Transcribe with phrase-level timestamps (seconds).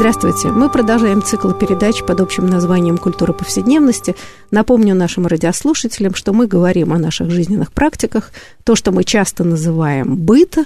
[0.00, 0.48] Здравствуйте.
[0.48, 4.16] Мы продолжаем цикл передач под общим названием «Культура повседневности».
[4.50, 8.32] Напомню нашим радиослушателям, что мы говорим о наших жизненных практиках,
[8.64, 10.56] то, что мы часто называем быт,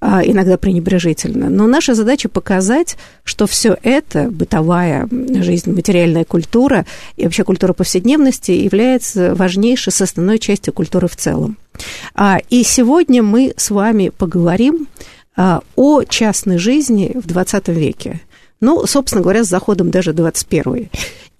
[0.00, 1.48] а, иногда пренебрежительно.
[1.48, 6.84] Но наша задача показать, что все это, бытовая жизнь, материальная культура
[7.16, 11.58] и вообще культура повседневности является важнейшей составной частью культуры в целом.
[12.16, 14.88] А, и сегодня мы с вами поговорим
[15.36, 18.20] а, о частной жизни в 20 веке.
[18.60, 20.88] Ну, собственно говоря, с заходом даже 21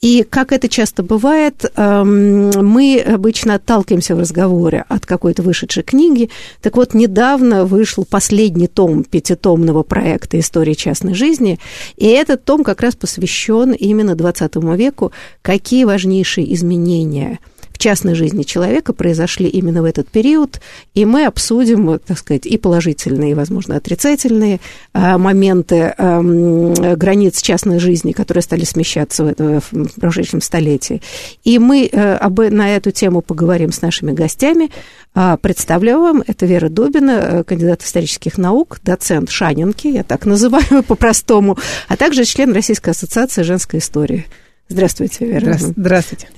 [0.00, 6.30] и, как это часто бывает, эм, мы обычно отталкиваемся в разговоре от какой-то вышедшей книги.
[6.62, 11.58] Так вот, недавно вышел последний том пятитомного проекта «История частной жизни»,
[11.96, 17.38] и этот том как раз посвящен именно 20 веку, какие важнейшие изменения–
[17.80, 20.60] частной жизни человека произошли именно в этот период,
[20.94, 24.60] и мы обсудим, так сказать, и положительные, и, возможно, отрицательные
[24.92, 31.02] а, моменты границ частной жизни, которые стали смещаться в, это, в прошедшем столетии.
[31.44, 34.70] И мы э, об, на эту тему поговорим с нашими гостями.
[35.14, 40.82] А, представляю вам, это Вера Добина, э, кандидат исторических наук, доцент Шанинки, я так называю
[40.86, 44.26] по-простому, а также член Российской ассоциации женской истории.
[44.70, 45.56] Здравствуйте, Вера.
[45.58, 46.28] Здравствуйте.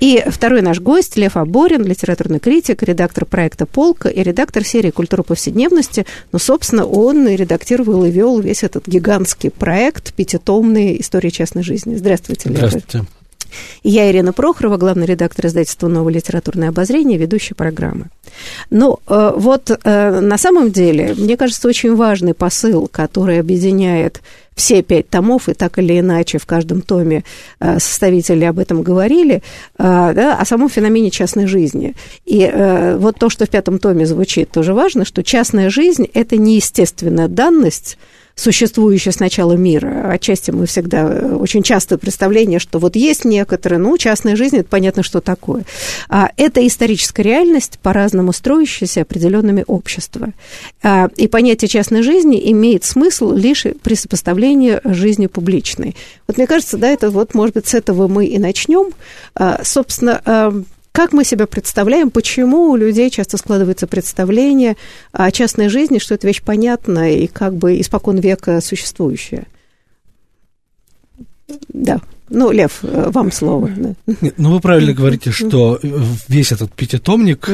[0.00, 5.22] И второй наш гость Лев Аборин, литературный критик, редактор проекта «Полка» и редактор серии «Культура
[5.22, 6.04] повседневности».
[6.32, 11.94] Ну, собственно, он и редактировал и вел весь этот гигантский проект пятитомной истории частной жизни.
[11.94, 12.58] Здравствуйте, Лев.
[12.58, 13.06] Здравствуйте.
[13.82, 18.06] Я Ирина Прохорова, главный редактор издательства «Новое литературное обозрение», ведущая программы.
[18.70, 24.20] Ну, э, вот э, на самом деле, мне кажется, очень важный посыл, который объединяет
[24.54, 27.24] все пять томов, и так или иначе в каждом томе
[27.60, 29.42] э, составители об этом говорили,
[29.78, 31.94] да, о самом феномене частной жизни.
[32.24, 32.50] И
[32.96, 37.98] вот то, что в пятом томе звучит, тоже важно, что частная жизнь– это неестественная данность,
[38.36, 40.10] существующее с начала мира.
[40.10, 44.68] Отчасти мы всегда, э, очень часто представление, что вот есть некоторые, ну, частная жизнь, это
[44.68, 45.64] понятно, что такое.
[46.10, 50.28] А это историческая реальность, по-разному строящаяся определенными общества.
[50.82, 55.96] А, и понятие частной жизни имеет смысл лишь при сопоставлении жизни публичной.
[56.28, 58.92] Вот мне кажется, да, это вот, может быть, с этого мы и начнем.
[59.34, 60.20] А, собственно,
[60.96, 64.78] как мы себя представляем, почему у людей часто складывается представление
[65.12, 69.44] о частной жизни, что это вещь понятная и как бы испокон века существующая?
[71.68, 72.00] Да.
[72.30, 73.70] Ну, Лев, вам слово.
[74.22, 75.78] Нет, ну, вы правильно говорите, что
[76.28, 77.46] весь этот пятитомник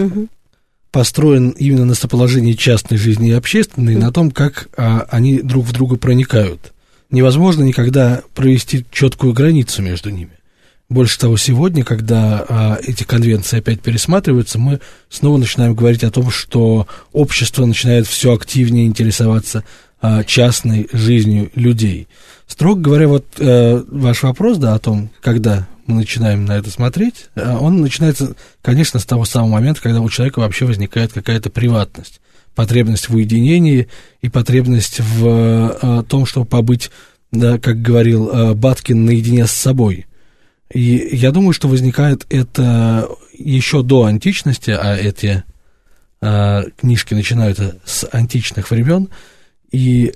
[0.92, 5.72] построен именно на соположении частной жизни и общественной, на том, как а, они друг в
[5.72, 6.72] друга проникают.
[7.10, 10.30] Невозможно никогда провести четкую границу между ними.
[10.92, 16.30] Больше того, сегодня, когда а, эти конвенции опять пересматриваются, мы снова начинаем говорить о том,
[16.30, 19.64] что общество начинает все активнее интересоваться
[20.02, 22.08] а, частной жизнью людей.
[22.46, 27.30] Строго говоря, вот а, ваш вопрос, да, о том, когда мы начинаем на это смотреть,
[27.36, 32.20] а, он начинается, конечно, с того самого момента, когда у человека вообще возникает какая-то приватность,
[32.54, 33.88] потребность в уединении
[34.20, 36.90] и потребность в а, том, чтобы побыть,
[37.30, 40.04] да, как говорил а, Баткин, наедине с собой–
[40.72, 45.44] и я думаю, что возникает это еще до античности, а эти
[46.20, 49.08] а, книжки начинаются с античных времен.
[49.70, 50.14] И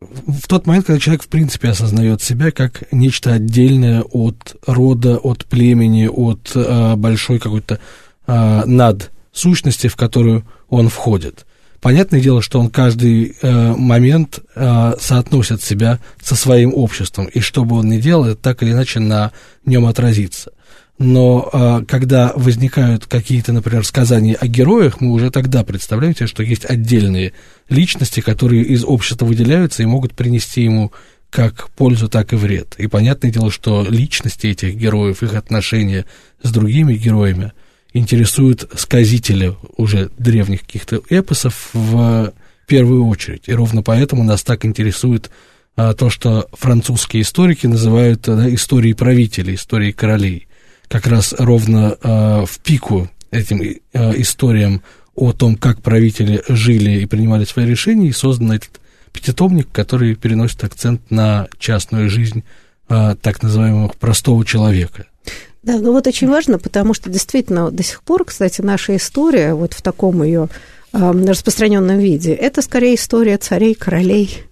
[0.00, 5.44] в тот момент, когда человек, в принципе, осознает себя как нечто отдельное от рода, от
[5.44, 7.78] племени, от а, большой какой-то
[8.26, 11.46] а, надсущности, в которую он входит.
[11.82, 17.64] Понятное дело, что он каждый э, момент э, соотносит себя со своим обществом, и что
[17.64, 19.32] бы он ни делал, это так или иначе на
[19.66, 20.52] нем отразится.
[20.98, 26.44] Но э, когда возникают какие-то, например, сказания о героях, мы уже тогда представляем себе, что
[26.44, 27.32] есть отдельные
[27.68, 30.92] личности, которые из общества выделяются и могут принести ему
[31.30, 32.76] как пользу, так и вред.
[32.78, 36.04] И понятное дело, что личности этих героев, их отношения
[36.44, 37.52] с другими героями–
[37.92, 42.32] интересуют сказители уже древних каких-то эпосов в
[42.66, 43.44] первую очередь.
[43.46, 45.30] И ровно поэтому нас так интересует
[45.76, 50.48] а, то, что французские историки называют да, историей правителей, историей королей.
[50.88, 53.62] Как раз ровно а, в пику этим
[53.92, 54.82] а, историям
[55.14, 58.80] о том, как правители жили и принимали свои решения, и создан этот
[59.12, 62.44] пятитомник, который переносит акцент на частную жизнь
[62.88, 65.06] а, так называемого простого человека.
[65.62, 69.74] Да, ну вот очень важно, потому что действительно до сих пор, кстати, наша история вот
[69.74, 70.48] в таком ее
[70.92, 72.32] распространенном виде.
[72.32, 74.42] Это скорее история царей, королей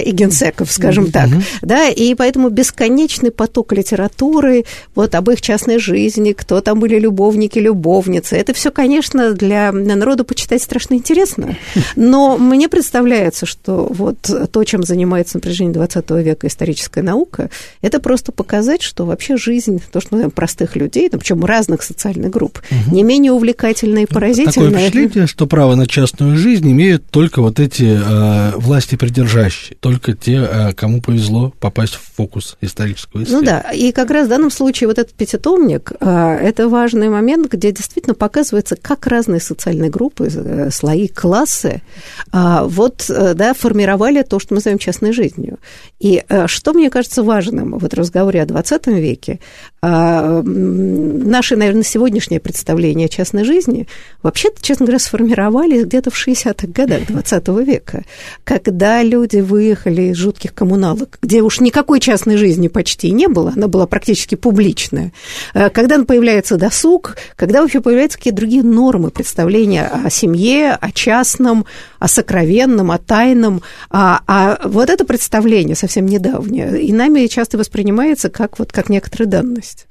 [0.00, 1.28] и генсеков, скажем так.
[1.62, 4.64] Да, и поэтому бесконечный поток литературы
[4.94, 8.36] вот об их частной жизни, кто там были любовники, любовницы.
[8.36, 11.56] Это все, конечно, для народа почитать страшно интересно.
[11.96, 14.18] Но мне представляется, что вот
[14.52, 17.50] то, чем занимается напряжение 20 века историческая наука,
[17.80, 21.82] это просто показать, что вообще жизнь, то, что мы называем простых людей, ну, причем разных
[21.82, 22.60] социальных групп,
[22.92, 24.70] не менее увлекательная и поразительная.
[24.70, 30.14] Такое впечатление, что право на частную жизнь имеют только вот эти э, власти придержащие, только
[30.14, 33.62] те, э, кому повезло попасть в фокус исторического исследования.
[33.62, 37.50] Ну да, и как раз в данном случае вот этот пятитомник э, это важный момент,
[37.50, 41.82] где действительно показывается, как разные социальные группы, э, слои, классы
[42.32, 45.58] э, вот, э, да, формировали то, что мы называем частной жизнью.
[45.98, 49.40] И э, что мне кажется важным в разговоре о 20 веке,
[49.82, 53.86] э, наше, наверное, сегодняшнее представление о частной жизни
[54.22, 58.04] вообще-то, честно говоря, сформировали появились где-то в 60-х годах 20 века,
[58.44, 63.68] когда люди выехали из жутких коммуналок, где уж никакой частной жизни почти не было, она
[63.68, 65.12] была практически публичная,
[65.54, 71.66] э, когда появляется досуг, когда вообще появляются какие-то другие нормы представления о семье, о частном,
[71.98, 78.28] о сокровенном, о тайном, а, а вот это представление совсем недавнее, и нами часто воспринимается
[78.28, 79.86] как, вот, как некоторая данность.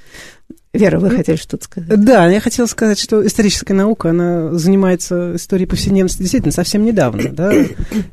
[0.77, 2.03] Вера, вы хотели что-то сказать?
[2.03, 7.53] Да, я хотела сказать, что историческая наука, она занимается историей повседневности действительно совсем недавно, да.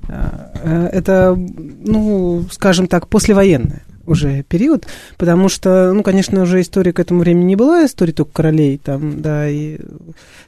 [0.08, 6.92] А, э, это, ну, скажем так, послевоенная уже период, потому что, ну, конечно, уже история
[6.92, 9.78] к этому времени не была, история только королей там, да, и...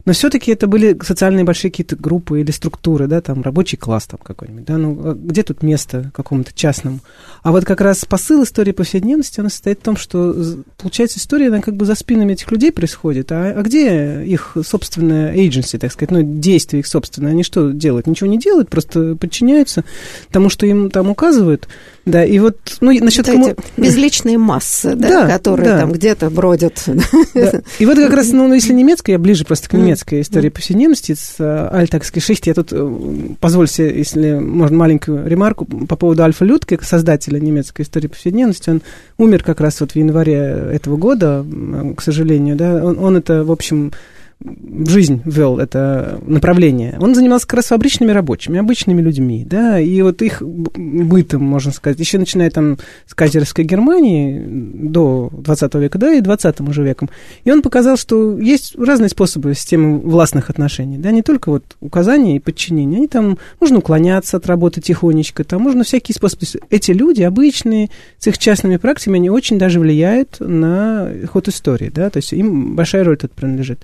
[0.05, 4.21] но все-таки это были социальные большие какие-то группы или структуры, да, там, рабочий класс там
[4.23, 7.01] какой-нибудь, да, ну, а где тут место какому-то частному?
[7.43, 10.35] А вот как раз посыл истории повседневности, он состоит в том, что,
[10.79, 15.35] получается, история, она как бы за спинами этих людей происходит, а, а где их собственная
[15.35, 18.07] agency, так сказать, ну, действие их собственное, они что делают?
[18.07, 19.85] Ничего не делают, просто подчиняются
[20.31, 21.69] тому, что им там указывают,
[22.07, 23.27] да, и вот, ну, насчет...
[23.29, 25.79] Вот эти безличные массы, да, да, которые да.
[25.81, 26.85] там где-то бродят.
[27.35, 27.63] Да.
[27.79, 31.37] И вот как раз, ну, если немецкая, я ближе просто к немецкой истории повседневности, с
[31.39, 32.91] э, альтакской шихти, я тут э,
[33.41, 38.71] позволю себе, если можно, маленькую ремарку по поводу Альфа Людке, создателя немецкой истории повседневности.
[38.71, 38.83] Он
[39.19, 40.35] умер как раз вот в январе
[40.73, 41.45] этого года,
[41.97, 42.85] к сожалению, да.
[42.85, 43.93] Он, он это, в общем,
[44.45, 50.21] жизнь вел это направление, он занимался как раз фабричными рабочими, обычными людьми, да, и вот
[50.21, 56.21] их бытом, можно сказать, еще начиная там с кайзеровской Германии до 20 века, да, и
[56.21, 57.09] 20 уже веком.
[57.45, 62.37] И он показал, что есть разные способы системы властных отношений, да, не только вот указания
[62.37, 66.45] и подчинения, они там, можно уклоняться от работы тихонечко, там можно всякие способы.
[66.69, 67.89] Эти люди, обычные,
[68.19, 72.77] с их частными практиками, они очень даже влияют на ход истории, да, то есть им
[72.77, 73.81] большая роль тут принадлежит.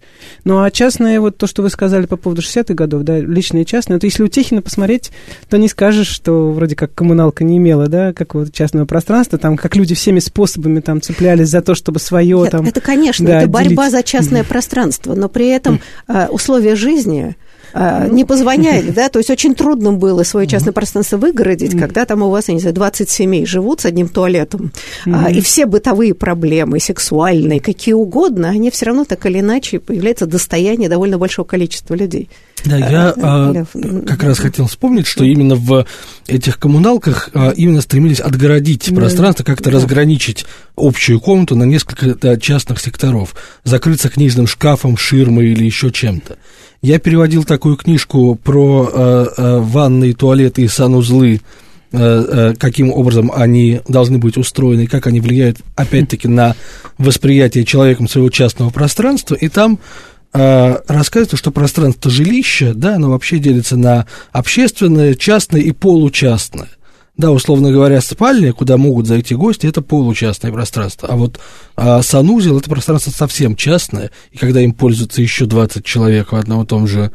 [0.51, 3.99] Ну, а частное, вот то, что вы сказали по поводу 60-х годов, да, личные частные,
[3.99, 5.13] это если у Техина посмотреть,
[5.49, 9.77] то не скажешь, что вроде как коммуналка не имела, да, какого-то частного пространства, там, как
[9.77, 12.67] люди всеми способами там цеплялись за то, чтобы свое Нет, там...
[12.67, 13.93] Это, конечно, да, это борьба делить.
[13.93, 19.31] за частное пространство, но при этом э, условия жизни а, не позвоняли, да, то есть
[19.31, 23.09] очень трудно было свое частное пространство выгородить, когда там у вас, я не знаю, 20
[23.11, 24.73] семей живут с одним туалетом,
[25.07, 25.33] mm-hmm.
[25.33, 30.89] и все бытовые проблемы, сексуальные, какие угодно, они все равно так или иначе появляются достояние
[30.89, 32.29] довольно большого количества людей.
[32.65, 33.65] Да, я а,
[34.07, 35.87] как раз хотел вспомнить, что именно в
[36.27, 38.97] этих коммуналках а, именно стремились отгородить да.
[38.97, 39.77] пространство, как-то да.
[39.77, 40.45] разграничить
[40.77, 43.35] общую комнату на несколько да, частных секторов,
[43.65, 46.37] закрыться книжным шкафом, ширмой или еще чем-то.
[46.83, 51.43] Я переводил такую книжку про э, э, ванные, туалеты и санузлы,
[51.93, 56.57] э, каким образом они должны быть устроены, как они влияют, опять-таки, на
[56.97, 59.35] восприятие человеком своего частного пространства.
[59.35, 59.79] И там
[60.33, 66.69] рассказывается, что пространство жилища, да, оно вообще делится на общественное, частное и получастное.
[67.21, 71.07] Да, условно говоря, спальня, куда могут зайти гости, это получастное пространство.
[71.07, 71.39] А вот
[71.77, 76.63] а санузел это пространство совсем частное, и когда им пользуются еще 20 человек в одном
[76.63, 77.13] и том же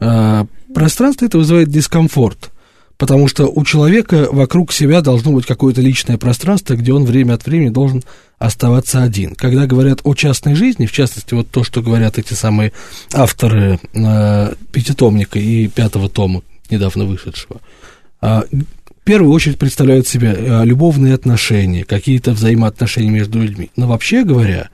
[0.00, 2.50] а, пространстве, это вызывает дискомфорт.
[2.96, 7.44] Потому что у человека вокруг себя должно быть какое-то личное пространство, где он время от
[7.44, 8.02] времени должен
[8.38, 9.34] оставаться один.
[9.34, 12.72] Когда говорят о частной жизни, в частности, вот то, что говорят эти самые
[13.12, 16.40] авторы э, пятитомника и пятого тома,
[16.70, 17.60] недавно вышедшего,
[18.22, 18.44] э,
[19.02, 23.68] в первую очередь представляют себе э, любовные отношения, какие-то взаимоотношения между людьми.
[23.74, 24.70] Но вообще говоря,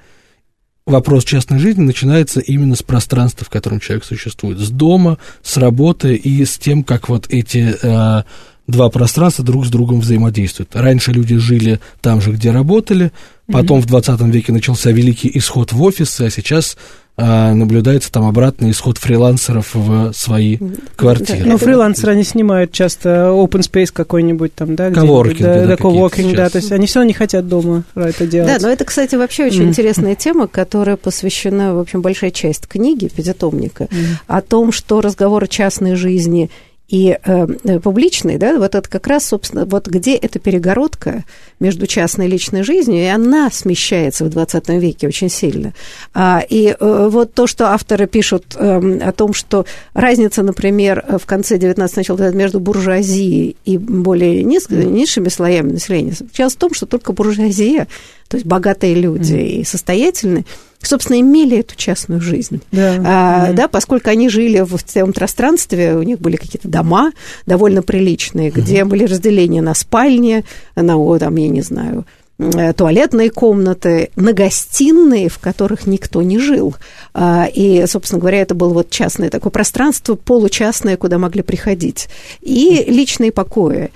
[0.85, 6.15] вопрос частной жизни начинается именно с пространства, в котором человек существует, с дома, с работы
[6.15, 8.23] и с тем, как вот эти э,
[8.67, 10.77] два пространства друг с другом взаимодействуют.
[10.77, 13.13] Раньше люди жили там же, где работали,
[13.51, 13.83] потом mm-hmm.
[13.83, 16.77] в 20 веке начался великий исход в офисы, а сейчас
[17.21, 20.57] а, наблюдается там обратный исход фрилансеров в свои
[20.95, 21.45] квартиры.
[21.45, 24.93] Но фрилансеры, они снимают часто open space какой-нибудь там, да?
[24.93, 28.53] Коворкинг, да, да, коворкинг, да, то есть они все равно не хотят дома это делать.
[28.53, 29.69] Да, но это, кстати, вообще очень mm.
[29.69, 34.05] интересная тема, которая посвящена, в общем, большая часть книги, пятитомника, mm.
[34.29, 36.51] о том, что разговор о частной жизни–
[36.89, 41.25] и э, э, публичный, да, вот это как раз, собственно, вот где эта перегородка
[41.61, 45.75] между частной и личной жизнью, и она смещается в 20 веке очень сильно.
[46.15, 51.27] А, и э, вот то, что авторы пишут э, о том, что разница, например, в
[51.27, 56.87] конце 19 начала между буржуазией и более низ, низшими слоями населения, заключалась в том, что
[56.87, 57.87] только буржуазия,
[58.29, 59.49] то есть богатые люди mm.
[59.61, 60.47] и состоятельные,
[60.83, 62.61] собственно, имели эту частную жизнь.
[62.73, 63.53] Да, а, да.
[63.53, 67.13] да, поскольку они жили в целом пространстве, у них были какие-то дома
[67.47, 68.91] довольно приличные, где угу.
[68.91, 70.45] были разделения на спальни,
[70.77, 72.05] на, там, я не знаю,
[72.41, 76.77] Э, туалетные комнаты, на гостиные, в которых никто не жил.
[77.13, 82.09] А, и, собственно говоря, это было вот частное такое пространство, получастное, куда могли приходить.
[82.41, 83.91] И личные покои.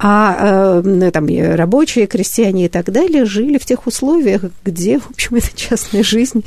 [0.00, 5.36] А э, там рабочие, крестьяне и так далее жили в тех условиях, где, в общем,
[5.36, 6.44] эта частная жизнь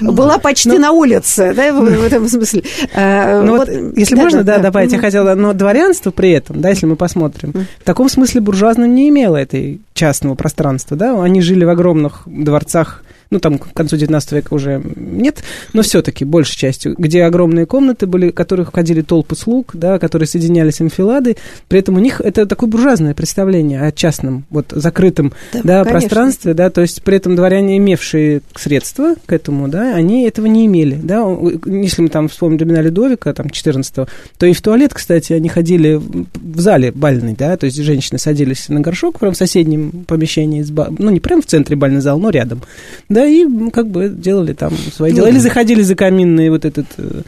[0.00, 2.62] ну, была почти ну, на улице, да, в, этом смысле.
[2.94, 6.96] Ну, вот, если можно, да, давайте, я хотела, но дворянство при этом, да, если мы
[6.96, 12.22] посмотрим, в таком смысле буржуазным не имело этой частного пространства, да, они жили в огромных
[12.26, 13.02] дворцах
[13.34, 18.06] ну, там, к концу 19 века уже нет, но все-таки большей частью, где огромные комнаты
[18.06, 21.36] были, в которых входили толпы слуг, да, которые соединялись амфилады,
[21.66, 26.54] при этом у них это такое буржуазное представление о частном, вот, закрытом, да, да пространстве,
[26.54, 30.94] да, то есть при этом дворяне, имевшие средства к этому, да, они этого не имели,
[31.02, 31.26] да,
[31.66, 33.94] если мы там вспомним времена Людовика, там, 14
[34.38, 38.68] то и в туалет, кстати, они ходили в зале бальный, да, то есть женщины садились
[38.68, 40.64] на горшок прям в соседнем помещении,
[40.98, 42.62] ну, не прям в центре бальный зал, но рядом,
[43.08, 45.28] да, и как бы делали там свои дела.
[45.28, 47.22] Или заходили за каминные вот этот э,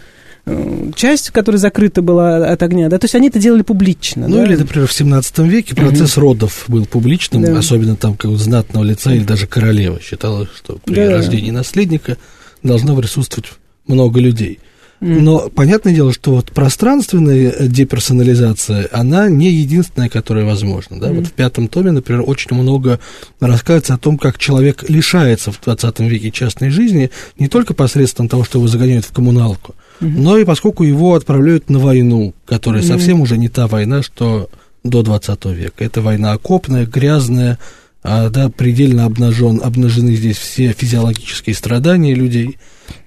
[0.47, 4.29] э, часть, которая закрыта была от огня, да, то есть они это делали публично.
[4.29, 4.45] Ну, да?
[4.45, 6.27] или, например, в 17 веке процесс угу.
[6.27, 7.59] родов был публичным, да.
[7.59, 11.11] особенно там как знатного лица или даже королева считала, что при да.
[11.13, 12.17] рождении наследника
[12.63, 13.51] должно присутствовать
[13.87, 14.61] много людей.
[15.01, 20.99] Но понятное дело, что вот пространственная деперсонализация, она не единственная, которая возможна.
[20.99, 21.13] Да?
[21.13, 22.99] Вот в пятом томе, например, очень много
[23.41, 28.45] рассказывается о том, как человек лишается в 20 веке частной жизни не только посредством того,
[28.45, 30.19] что его загоняют в коммуналку, mm-hmm.
[30.19, 32.87] но и поскольку его отправляют на войну, которая mm-hmm.
[32.87, 34.49] совсем уже не та война, что
[34.83, 35.85] до 20 века.
[35.85, 37.59] Это война окопная, грязная,
[38.03, 42.59] а, да, предельно обнажен, обнажены здесь все физиологические страдания людей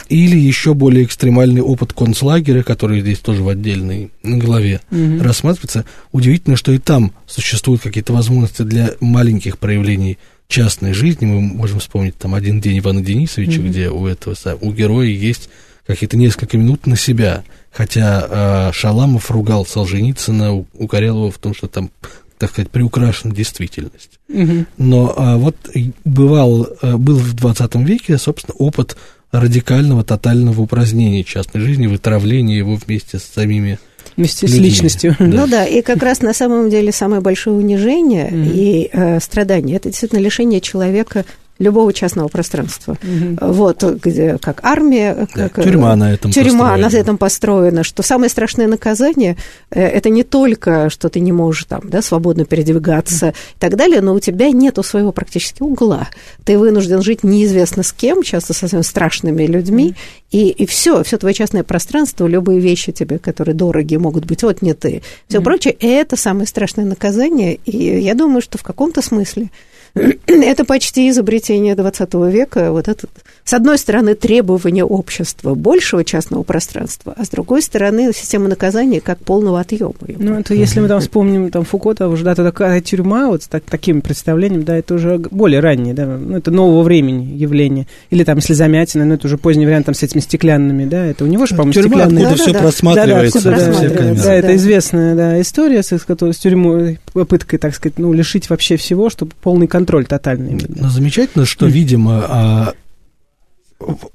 [0.09, 5.21] или еще более экстремальный опыт концлагеря, который здесь тоже в отдельной главе угу.
[5.21, 5.85] рассматривается.
[6.11, 11.25] Удивительно, что и там существуют какие-то возможности для маленьких проявлений частной жизни.
[11.25, 13.69] Мы можем вспомнить там один день Ивана Денисовича, угу.
[13.69, 15.49] где у этого у героя есть
[15.85, 17.43] какие-то несколько минут на себя.
[17.71, 21.91] Хотя э, Шаламов ругал Солженицына, укорял его в том, что там
[22.39, 24.17] так сказать, приукрашена действительность.
[24.29, 24.65] Угу.
[24.77, 25.57] Но а, вот
[26.05, 28.95] бывал, а, был в 20 веке, собственно, опыт
[29.31, 33.79] радикального, тотального упразднения частной жизни, вытравления его вместе с самими
[34.17, 34.59] Вместе людьми.
[34.59, 35.15] с личностью.
[35.19, 35.25] Да.
[35.25, 38.51] Ну да, и как раз на самом деле самое большое унижение mm-hmm.
[38.53, 41.25] и э, страдание это действительно лишение человека
[41.59, 42.97] любого частного пространства.
[43.03, 43.53] Угу.
[43.53, 46.89] Вот, где, как армия, да, как, тюрьма на этом тюрьма построена.
[46.89, 49.35] на этом построена, что самое страшное наказание
[49.69, 54.01] э, это не только, что ты не можешь там, да, свободно передвигаться и так далее,
[54.01, 56.07] но у тебя нету своего практически угла.
[56.45, 59.95] Ты вынужден жить неизвестно с кем, часто со своими страшными людьми,
[60.31, 65.01] и, и все, все твое частное пространство, любые вещи тебе, которые дороги, могут быть отняты,
[65.27, 69.49] все mm прочее, это самое страшное наказание, и я думаю, что в каком-то смысле
[70.27, 72.71] это почти изобретение 20 века.
[72.71, 73.07] Вот это,
[73.49, 79.17] с одной стороны, требование общества большего частного пространства, а с другой стороны, система наказания как
[79.17, 79.95] полного отъема.
[80.07, 83.41] Ну, это если мы там вспомним там Фуко, того же, да, это такая тюрьма, вот
[83.41, 87.87] с так, таким представлением, да, это уже более раннее, да, ну, это нового времени явление.
[88.11, 91.23] Или там, если замятина, ну, это уже поздний вариант там с этими стеклянными, да, это
[91.23, 92.27] у него же, по-моему, тюрьма, стеклянные.
[92.27, 93.43] откуда да, все да, просматривается.
[93.43, 94.25] Да, да, откуда просматривается.
[94.25, 99.09] Да, это известная да, история с, с тюрьмой, попыткой, так сказать, ну, лишить вообще всего,
[99.09, 100.61] чтобы полный контроль тотальный.
[100.67, 102.73] Но замечательно, что, видимо, а,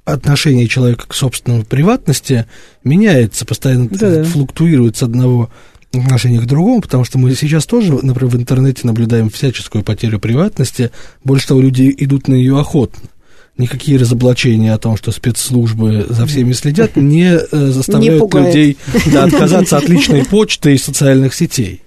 [0.05, 2.47] отношение человека к собственной приватности
[2.83, 5.51] меняется, постоянно да флуктуирует с одного
[5.93, 10.91] отношения к другому, потому что мы сейчас тоже, например, в интернете наблюдаем всяческую потерю приватности,
[11.23, 13.09] больше того, люди идут на нее охотно.
[13.57, 18.79] Никакие разоблачения о том, что спецслужбы за всеми следят, не э, заставляют не людей
[19.13, 21.81] да, отказаться от личной почты и социальных сетей.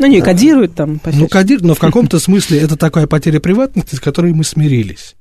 [0.00, 1.00] Ну, не, кодируют там.
[1.04, 5.14] Ну, кодируют, но в каком-то смысле это такая потеря приватности, с которой мы смирились.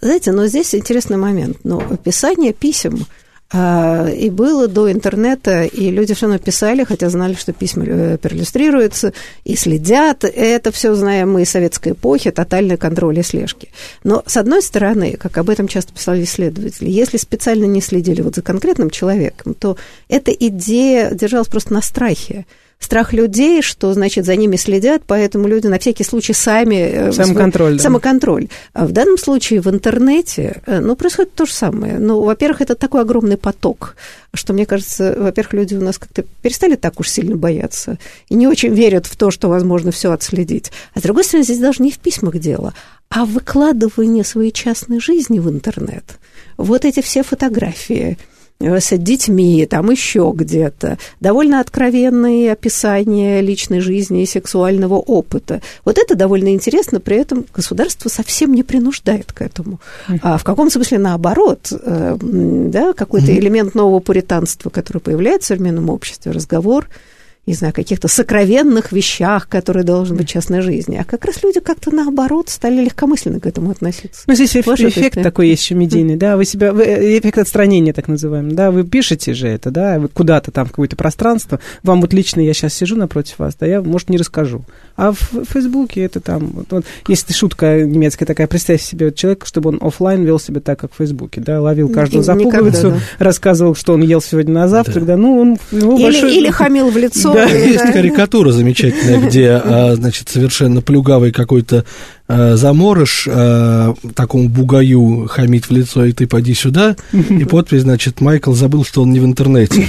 [0.00, 1.58] Знаете, но здесь интересный момент.
[1.64, 3.06] Но писание писем
[3.52, 8.18] а, и было до интернета, и люди все равно писали, хотя знали, что письма э,
[8.18, 9.12] перлюстрируются,
[9.44, 10.24] и следят.
[10.24, 13.68] Это все знаем мы из советской эпохи, тотальный контроль и слежки.
[14.02, 18.34] Но, с одной стороны, как об этом часто писали исследователи, если специально не следили вот
[18.34, 19.76] за конкретным человеком, то
[20.08, 22.46] эта идея держалась просто на страхе
[22.78, 27.08] страх людей, что, значит, за ними следят, поэтому люди на всякий случай сами...
[27.08, 27.76] Э, самоконтроль.
[27.76, 27.82] Да.
[27.82, 28.48] Самоконтроль.
[28.74, 31.98] А в данном случае в интернете, э, ну, происходит то же самое.
[31.98, 33.96] Ну, во-первых, это такой огромный поток,
[34.34, 38.46] что, мне кажется, во-первых, люди у нас как-то перестали так уж сильно бояться и не
[38.46, 40.70] очень верят в то, что возможно все отследить.
[40.94, 42.74] А с другой стороны, здесь даже не в письмах дело,
[43.08, 46.04] а в выкладывании своей частной жизни в интернет.
[46.56, 48.18] Вот эти все фотографии–
[48.60, 50.98] с детьми, там еще где-то.
[51.20, 55.60] Довольно откровенные описания личной жизни и сексуального опыта.
[55.84, 59.80] Вот это довольно интересно, при этом государство совсем не принуждает к этому.
[60.22, 65.90] А в каком смысле наоборот, э, да, какой-то элемент нового пуританства, который появляется в современном
[65.90, 66.88] обществе, разговор–
[67.46, 70.96] не знаю, каких-то сокровенных вещах, которые должны быть в частной жизни.
[70.96, 74.22] А как раз люди как-то наоборот стали легкомысленно к этому относиться.
[74.26, 77.92] Ну, здесь Ваши эффект такой есть еще медийный, да, вы себя, вы, э, эффект отстранения
[77.92, 82.00] так называемый, да, вы пишете же это, да, вы куда-то там в какое-то пространство, вам
[82.00, 84.64] вот лично я сейчас сижу напротив вас, да, я, может, не расскажу.
[84.96, 89.46] А в Фейсбуке это там, вот, вот, если шутка немецкая такая, представь себе вот человек,
[89.46, 93.00] чтобы он офлайн вел себя так, как в Фейсбуке, да, ловил каждого за пуговицу, да.
[93.18, 95.16] рассказывал, что он ел сегодня на завтрак, да, да?
[95.16, 95.58] Ну, он...
[95.70, 96.34] Или, большой...
[96.34, 97.48] или хамил в лицо, да.
[97.50, 101.84] Есть карикатура замечательная, где, а, значит, совершенно плюгавый какой-то
[102.28, 108.20] а, заморыш а, такому бугаю хамит в лицо, и ты поди сюда, и подпись, значит,
[108.20, 109.86] Майкл забыл, что он не в интернете.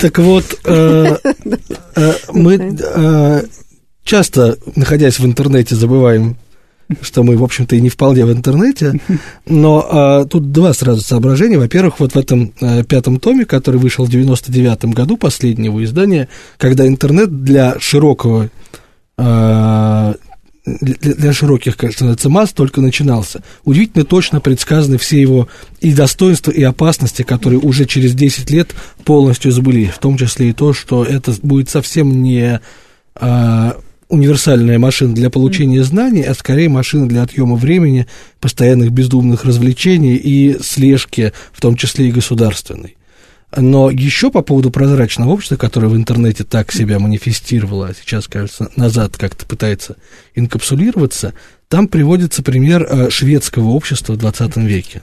[0.00, 0.44] Так вот,
[2.32, 2.78] мы
[4.04, 6.36] часто, находясь в интернете, забываем
[7.02, 9.00] что мы, в общем-то, и не вполне в интернете.
[9.46, 11.58] Но а, тут два сразу соображения.
[11.58, 16.86] Во-первых, вот в этом а, пятом томе, который вышел в 99-м году, последнего издания, когда
[16.86, 18.50] интернет для широкого
[19.16, 20.14] а,
[20.80, 23.42] для, широких, как становится, масс только начинался.
[23.64, 25.48] Удивительно точно предсказаны все его
[25.80, 28.74] и достоинства, и опасности, которые уже через 10 лет
[29.04, 32.60] полностью забыли, в том числе и то, что это будет совсем не
[33.14, 33.76] а,
[34.08, 38.06] универсальная машина для получения знаний, а скорее машина для отъема времени,
[38.40, 42.96] постоянных бездумных развлечений и слежки, в том числе и государственной.
[43.56, 48.70] Но еще по поводу прозрачного общества, которое в интернете так себя манифестировало, а сейчас, кажется,
[48.76, 49.96] назад как-то пытается
[50.34, 51.32] инкапсулироваться,
[51.68, 55.02] там приводится пример э, шведского общества в 20 веке.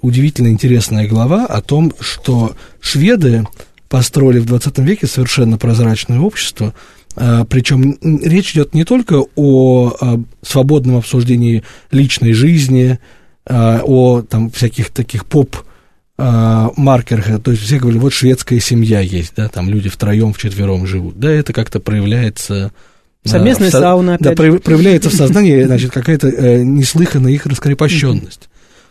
[0.00, 3.46] Удивительно интересная глава о том, что шведы
[3.88, 6.74] построили в 20 веке совершенно прозрачное общество,
[7.14, 12.98] Причем речь идет не только о свободном обсуждении личной жизни,
[13.46, 15.56] а, о там, всяких таких поп
[16.16, 21.18] маркерах, то есть все говорили, вот шведская семья есть, да, там люди втроем, вчетвером живут,
[21.18, 22.70] да, это как-то проявляется...
[23.24, 28.48] Совместная да, сауна, Да, проявляется в сознании, значит, какая-то э, неслыханная их раскрепощенность.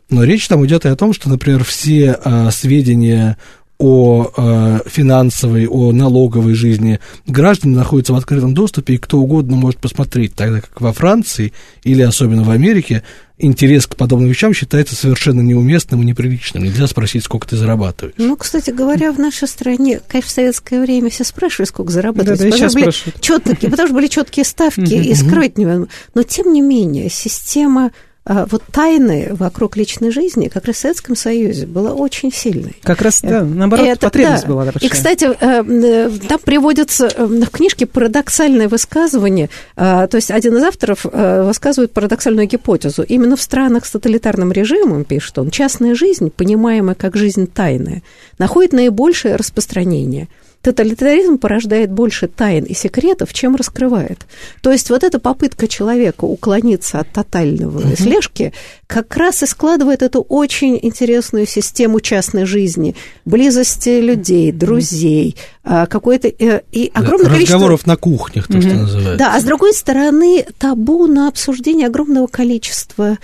[0.09, 3.38] Но речь там идет и о том, что, например, все а, сведения
[3.84, 9.78] о э, финансовой, о налоговой жизни граждан находятся в открытом доступе, и кто угодно может
[9.82, 11.52] посмотреть, тогда как во Франции
[11.84, 13.04] или особенно в Америке
[13.38, 16.63] интерес к подобным вещам считается совершенно неуместным и неприличным.
[16.63, 18.15] Нельзя спросить, сколько ты зарабатываешь.
[18.17, 22.39] Ну, кстати говоря, в нашей стране, конечно, в советское время все спрашивали, сколько зарабатывать.
[22.39, 25.91] Да, да, сейчас были четкие, потому что были четкие ставки, и скрыть невозможно.
[26.15, 27.91] Но, тем не менее, система
[28.25, 32.75] вот тайны вокруг личной жизни как раз в Советском Союзе была очень сильной.
[32.81, 34.49] Как раз, да, э, наоборот, Это, потребность да.
[34.49, 34.81] была большая.
[34.81, 41.03] И, кстати, э, э, там приводится в книжке парадоксальное высказывание, то есть один из авторов
[41.03, 43.03] высказывает парадоксальную гипотезу.
[43.03, 48.03] Именно в странах с тоталитарным режимом, пишет он, частная жизнь, понимаемая как жизнь тайная,
[48.39, 50.29] находит наибольшее распространение–
[50.63, 54.26] тоталитаризм порождает больше тайн и секретов, чем раскрывает.
[54.62, 57.95] То есть вот эта попытка человека уклониться от тотального угу.
[57.97, 58.54] слежки
[58.88, 62.95] как раз и складывает эту очень интересную систему частной жизни,
[63.26, 67.56] близости людей, друзей, а, какое-то э, и огромное да, количество...
[67.56, 68.62] Разговоров на кухнях, то, угу.
[68.62, 69.17] что называется.
[69.17, 73.17] Да, а с другой стороны, табу на обсуждение огромного количества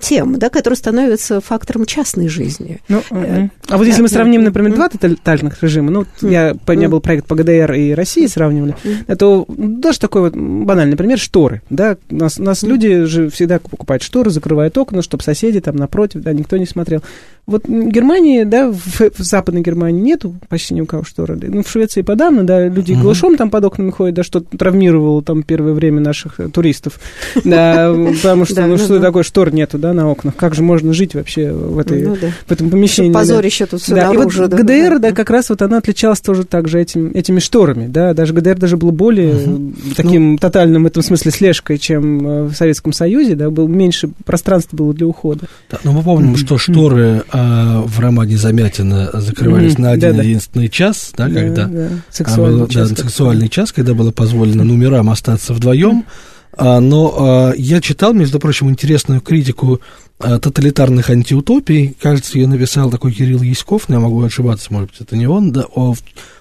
[0.00, 2.80] тем, да, которые становятся фактором частной жизни.
[2.88, 6.88] Ну, э, а вот если мы сравним, например, два тоталитарных режима, ну, я, у меня
[6.88, 8.74] был проект по ГДР и России сравнивали,
[9.18, 14.02] то даже такой вот банальный пример, шторы, да, у нас, нас люди же всегда покупают
[14.02, 17.02] шторы, закрывают окна, чтобы соседи там напротив, да, никто не смотрел.
[17.46, 21.36] Вот в Германии, да, в, в Западной Германии нету почти ни у кого шторы.
[21.42, 25.42] Ну, в Швеции подавно, да, люди голышом там под окнами ходят, да, что травмировало там
[25.42, 27.00] первое время наших э, туристов.
[27.44, 27.92] Да,
[28.22, 30.34] потому что, ну, что такое, штор нету, да, на окнах.
[30.36, 33.12] Как же можно жить вообще в, этой, ну в этом помещении?
[33.12, 36.80] Позорище тут все Да, и вот ГДР, да, как раз вот она отличалась тоже также
[36.80, 40.38] этим, этими шторами, да, даже ГДР даже был более таким ну.
[40.38, 44.94] тотальным в этом смысле слежкой, чем э, в Советском Союзе, да, был меньше пространства было
[44.94, 45.46] для ухода.
[45.70, 49.80] Да, но мы помним, что шторы а, в романе Замятина закрывались mm-hmm.
[49.80, 50.72] на один да, единственный да.
[50.72, 51.88] час, да, да когда да.
[52.10, 56.04] Сексуальный, был, час, да, сексуальный час, когда было позволено номерам остаться вдвоем.
[56.06, 56.10] А,
[56.58, 59.80] но а, я читал, между прочим, интересную критику
[60.18, 61.96] а, тоталитарных антиутопий.
[62.00, 65.52] Кажется, ее написал такой Кирилл Яськов, но я могу ошибаться, может быть, это не он,
[65.52, 65.94] да, о,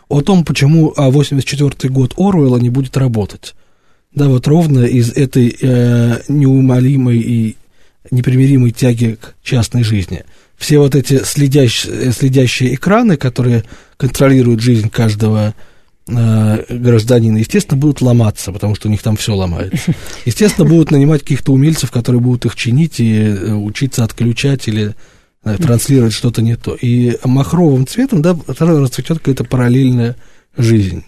[0.08, 3.56] о том, почему 84 год Оруэлла не будет работать.
[4.14, 7.58] Да, вот ровно из этой э, неумолимой и
[8.10, 10.24] непримиримой тяги к частной жизни–
[10.60, 13.64] все вот эти следящие, следящие экраны, которые
[13.98, 15.56] контролируют жизнь каждого
[16.10, 19.94] э, гражданина, естественно, будут ломаться, потому что у них там все ломается.
[20.26, 24.96] Естественно, будут нанимать каких-то умельцев, которые будут их чинить и э, учиться отключать или
[25.44, 26.76] э, транслировать что-то не то.
[26.76, 30.16] И махровым цветом, да, расцветет какая-то параллельная
[30.58, 31.04] жизнь.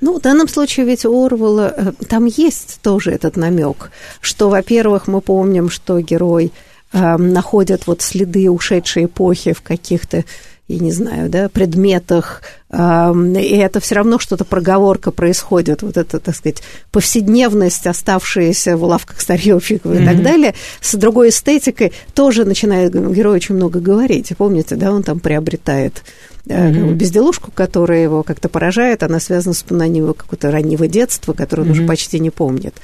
[0.00, 5.06] Ну, в данном случае ведь у Орвелла э, там есть тоже этот намек, что, во-первых,
[5.06, 6.52] мы помним, что герой
[6.92, 10.24] э, находят вот следы ушедшей эпохи в каких-то
[10.72, 16.34] я не знаю, да, предметах, и это все равно что-то проговорка происходит, вот это, так
[16.34, 20.02] сказать, повседневность, оставшаяся в лавках старьевщиков mm-hmm.
[20.02, 24.32] и так далее, с другой эстетикой тоже начинает герой очень много говорить.
[24.38, 26.02] Помните, да, он там приобретает
[26.46, 26.94] mm-hmm.
[26.94, 31.68] безделушку, которая его как-то поражает, она связана с воспоминанием его какого-то раннего детства, которое он
[31.68, 31.72] mm-hmm.
[31.72, 32.74] уже почти не помнит.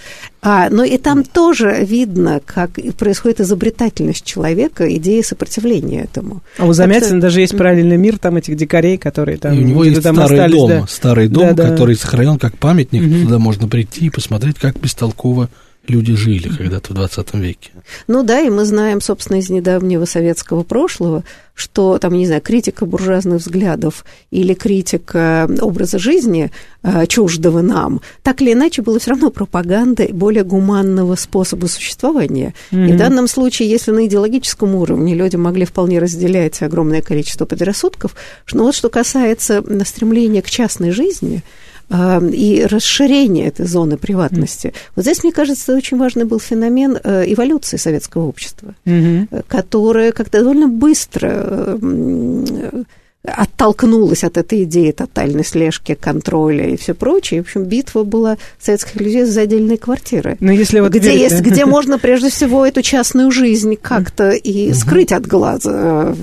[0.41, 6.43] А, но и там тоже видно, как происходит изобретательность человека, идея сопротивления этому.
[6.59, 7.21] А у Замятина что...
[7.21, 9.55] даже есть параллельный мир там этих дикарей, которые там...
[9.55, 10.87] И у него есть там старый остались, дом, да.
[10.89, 12.01] старый дом, да, который да.
[12.01, 13.23] сохранен как памятник, mm-hmm.
[13.25, 15.49] туда можно прийти и посмотреть, как бестолково
[15.89, 17.71] люди жили когда-то в 20 веке.
[18.07, 21.25] Ну да, и мы знаем, собственно, из недавнего советского прошлого,
[21.55, 28.41] что там, не знаю, критика буржуазных взглядов или критика образа жизни э, чуждого нам, так
[28.41, 32.55] или иначе было все равно пропагандой более гуманного способа существования.
[32.71, 32.89] Mm-hmm.
[32.89, 38.15] И в данном случае, если на идеологическом уровне люди могли вполне разделять огромное количество предрассудков,
[38.53, 41.43] но вот что касается стремления к частной жизни,
[41.91, 44.75] и расширение этой зоны приватности.
[44.95, 49.45] Вот здесь, мне кажется, очень важный был феномен э, эволюции советского общества, mm-hmm.
[49.49, 52.83] которое как-то довольно быстро э,
[53.25, 57.43] оттолкнулась от этой идеи тотальной слежки, контроля и все прочее.
[57.43, 60.37] В общем, битва была советских людей за отдельные квартиры.
[60.41, 61.51] Но если вот где, есть, да?
[61.51, 66.15] где можно прежде всего эту частную жизнь как-то и скрыть от глаза.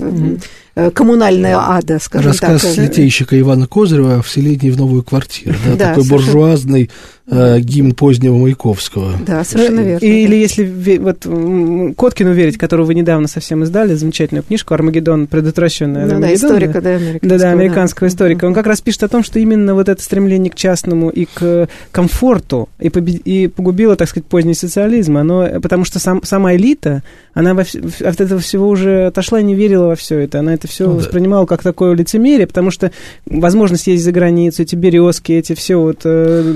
[0.78, 2.70] Э, коммунальная ада, скажем Рассказ так.
[2.70, 5.56] Рассказ литейщика Ивана Козырева о вселении в новую квартиру.
[5.64, 6.90] Да, да, такой буржуазный
[7.28, 9.12] э, гимн позднего Маяковского.
[9.26, 10.04] Да, совершенно верно.
[10.04, 10.34] Или да.
[10.34, 15.26] если вот Коткину верить, которую вы недавно совсем издали, замечательную книжку «Армагеддон.
[15.26, 16.06] Предотвращенная».
[16.06, 17.28] Ну, да, историка, да, американского.
[17.30, 18.14] Да, да, американского да.
[18.14, 18.44] историка.
[18.44, 21.68] Он как раз пишет о том, что именно вот это стремление к частному и к
[21.90, 23.22] комфорту и, побед...
[23.24, 25.16] и погубило, так сказать, поздний социализм.
[25.16, 27.02] Оно, потому что сам, сама элита,
[27.34, 30.40] она во, от этого всего уже отошла и не верила во все это.
[30.40, 31.48] Она это все ну, воспринимала да.
[31.48, 32.90] как такое лицемерие, потому что
[33.26, 36.52] возможность ездить за границу, эти березки, эти все вот, э,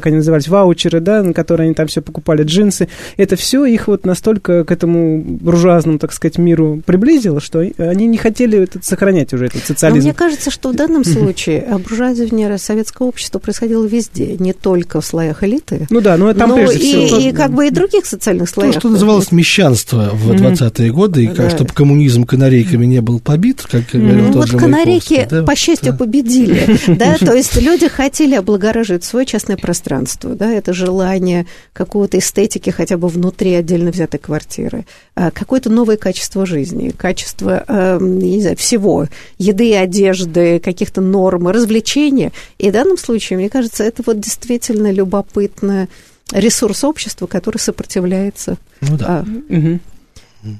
[0.00, 3.86] как они назывались, ваучеры, да, на которые они там все покупали, джинсы, это все их
[3.88, 9.32] вот настолько к этому буржуазному, так сказать, миру приблизило, что они не хотели это сохранять
[9.32, 10.08] уже этот социализм.
[10.08, 15.06] Но мне кажется, что в данном случае буржуазирование советского общества происходило везде, не только в
[15.06, 15.86] слоях элиты.
[15.90, 17.18] Ну да, но там но прежде и, всего.
[17.18, 18.74] И как бы и других социальных слоев.
[18.74, 23.62] То, что называлось мещанство в 20-е годы, и как, чтобы коммунизм канарейками не был побит,
[23.62, 25.42] как говорил ну, тот вот же канарейки, да?
[25.42, 25.98] по счастью, да.
[25.98, 26.78] победили.
[26.88, 32.96] Да, то есть люди хотели облагораживать свое частное пространство, да, это желание какого-то эстетики хотя
[32.96, 39.06] бы внутри отдельно взятой квартиры, а, какое-то новое качество жизни, качество, эм, не знаю, всего,
[39.38, 42.32] еды, одежды, каких-то норм, развлечения.
[42.58, 45.88] И в данном случае, мне кажется, это вот действительно любопытно
[46.32, 48.56] ресурс общества, который сопротивляется.
[48.80, 49.06] Ну да.
[49.08, 49.80] А, угу.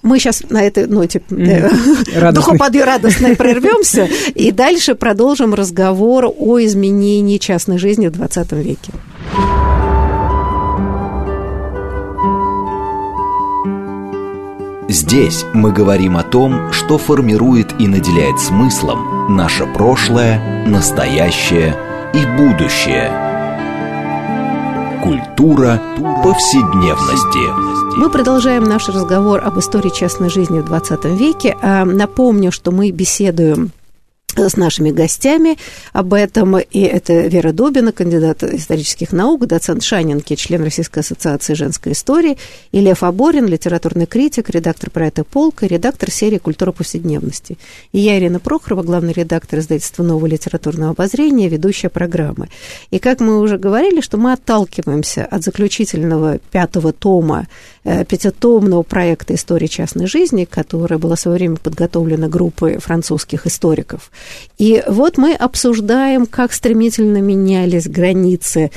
[0.03, 2.33] Мы сейчас на этой ноте mm-hmm.
[2.33, 8.93] духоподъем радостной прервемся и дальше продолжим разговор о изменении частной жизни в 20 веке.
[14.91, 21.77] Здесь мы говорим о том, что формирует и наделяет смыслом наше прошлое, настоящее
[22.13, 23.09] и будущее.
[25.01, 25.81] Культура
[26.25, 27.99] повседневности.
[27.99, 31.57] Мы продолжаем наш разговор об истории частной жизни в 20 веке.
[31.63, 33.71] А, напомню, что мы беседуем
[34.49, 35.59] с нашими гостями
[35.93, 36.59] об этом.
[36.59, 42.39] И это Вера Добина, кандидат исторических наук, доцент Шанинки, член Российской ассоциации женской истории,
[42.73, 47.59] и Лев Аборин, литературный критик, редактор проекта «Полка» редактор серии «Культура повседневности».
[47.93, 52.49] И я, Ирина Прохорова, главный редактор издательства «Нового литературного обозрения», ведущая программы.
[52.91, 57.47] И как мы уже говорили, что мы отталкиваемся от заключительного пятого тома
[57.80, 64.11] Э, пятитомного проекта «История частной жизни», которая была в свое время подготовлена группой французских историков.
[64.59, 68.71] И вот мы обсуждаем, как стремительно менялись границы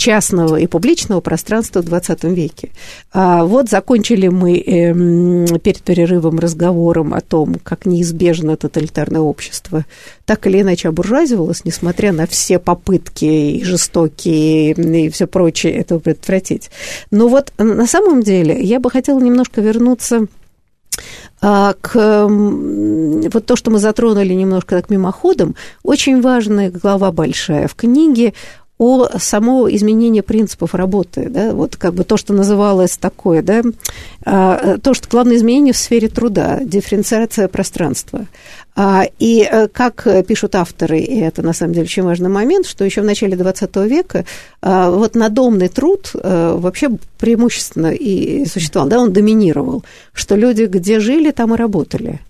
[0.00, 2.70] частного и публичного пространства в 20 веке.
[3.12, 9.84] А вот закончили мы э, перед перерывом разговором о том, как неизбежно тоталитарное общество
[10.24, 16.70] так или иначе обуржуазивалось, несмотря на все попытки и жестокие и все прочее этого предотвратить.
[17.10, 20.28] Но вот на самом деле я бы хотела немножко вернуться
[21.42, 27.74] а, к вот то, что мы затронули немножко так мимоходом, очень важная глава большая в
[27.74, 28.34] книге
[28.80, 33.60] о само изменении принципов работы, да, вот как бы то, что называлось такое, да,
[34.24, 38.26] а, то, что главное изменение в сфере труда, дифференциация пространства.
[38.74, 42.86] А, и э, как пишут авторы, и это на самом деле очень важный момент, что
[42.86, 44.24] еще в начале 20 века
[44.62, 46.88] а, вот надомный труд э, вообще
[47.18, 52.20] преимущественно и существовал, да, он доминировал, что люди где жили, там и работали.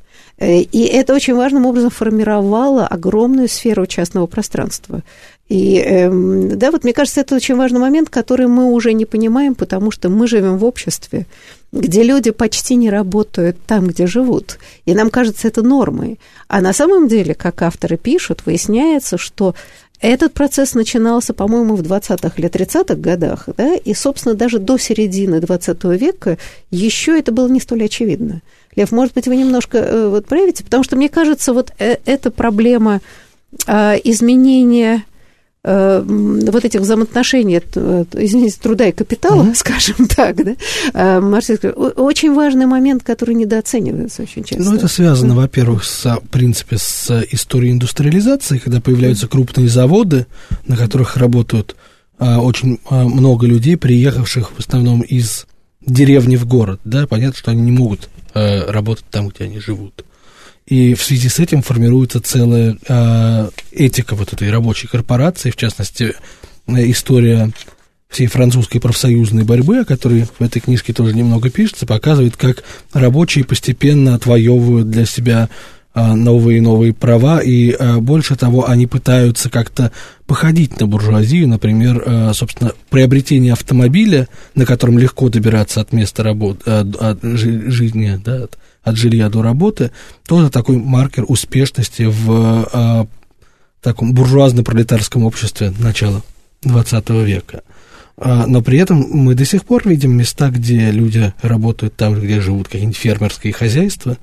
[0.40, 5.02] Э, и это очень важным образом формировало огромную сферу частного пространства.
[5.50, 9.56] И эм, да, вот мне кажется, это очень важный момент, который мы уже не понимаем,
[9.56, 11.26] потому что мы живем в обществе,
[11.72, 14.60] где люди почти не работают там, где живут.
[14.86, 16.20] И нам кажется это нормой.
[16.46, 19.56] А на самом деле, как авторы пишут, выясняется, что
[20.00, 25.40] этот процесс начинался, по-моему, в 20-х или 30-х годах, да, и, собственно, даже до середины
[25.40, 26.38] 20 века
[26.70, 28.40] еще это было не столь очевидно.
[28.76, 32.30] Лев, может быть, вы немножко э, вот проявите, потому что мне кажется, вот э, эта
[32.30, 33.00] проблема
[33.66, 35.04] а, изменения
[35.62, 39.54] вот этих взаимоотношений, э, извините, труда и капитала, mm-hmm.
[39.56, 40.54] скажем так, да,
[40.94, 44.64] э, очень важный момент, который недооценивается очень часто.
[44.64, 45.36] Ну, это связано, mm-hmm.
[45.36, 49.30] во-первых, с, в принципе, с историей индустриализации, когда появляются mm-hmm.
[49.30, 50.26] крупные заводы,
[50.66, 51.76] на которых работают
[52.20, 55.46] а, очень а, много людей, приехавших в основном из
[55.80, 60.04] деревни в город, да, понятно, что они не могут а, работать там, где они живут.
[60.70, 66.14] И в связи с этим формируется целая э, этика вот этой рабочей корпорации, в частности,
[66.68, 67.50] история
[68.08, 73.44] всей французской профсоюзной борьбы, о которой в этой книжке тоже немного пишется, показывает, как рабочие
[73.44, 75.48] постепенно отвоевывают для себя
[75.92, 79.90] новые и новые права, и больше того, они пытаются как-то
[80.26, 86.94] походить на буржуазию, например, собственно, приобретение автомобиля, на котором легко добираться от места работы, от,
[86.94, 89.90] от жизни, да, от от жилья до работы,
[90.26, 93.06] тоже такой маркер успешности в а,
[93.82, 96.22] таком буржуазно-пролетарском обществе начала
[96.62, 97.62] 20 века.
[98.16, 102.40] А, но при этом мы до сих пор видим места, где люди работают там где
[102.40, 104.18] живут какие-нибудь фермерские хозяйства,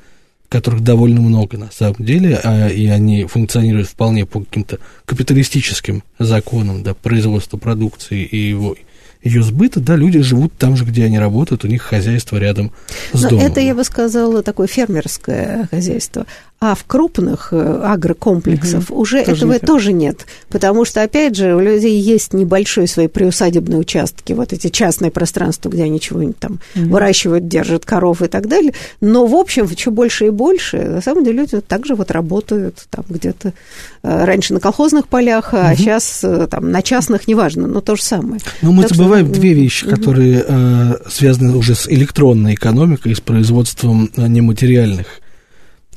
[0.49, 6.83] которых довольно много на самом деле, а, и они функционируют вполне по каким-то капиталистическим законам
[6.83, 8.75] да, производства продукции и его
[9.21, 12.71] ее сбыта, да, люди живут там же, где они работают, у них хозяйство рядом
[13.13, 13.45] с Но домом.
[13.45, 16.25] Это, я бы сказала, такое фермерское хозяйство.
[16.59, 19.01] А в крупных э, агрокомплексах угу.
[19.01, 19.61] уже тоже этого нет.
[19.61, 20.25] тоже нет.
[20.49, 25.69] Потому что, опять же, у людей есть небольшие свои приусадебные участки, вот эти частные пространства,
[25.69, 26.89] где они чего-нибудь там угу.
[26.89, 28.73] выращивают, держат коров и так далее.
[29.01, 33.05] Но, в общем, все больше и больше, на самом деле, люди также вот работают там
[33.07, 33.53] где-то
[34.01, 35.77] э, раньше на колхозных полях, а угу.
[35.77, 38.41] сейчас э, там на частных, неважно, но то же самое.
[38.63, 39.35] Но мы так забываем что...
[39.35, 39.95] две вещи, угу.
[39.95, 45.05] которые э, связаны уже с электронной экономикой, с производством нематериальных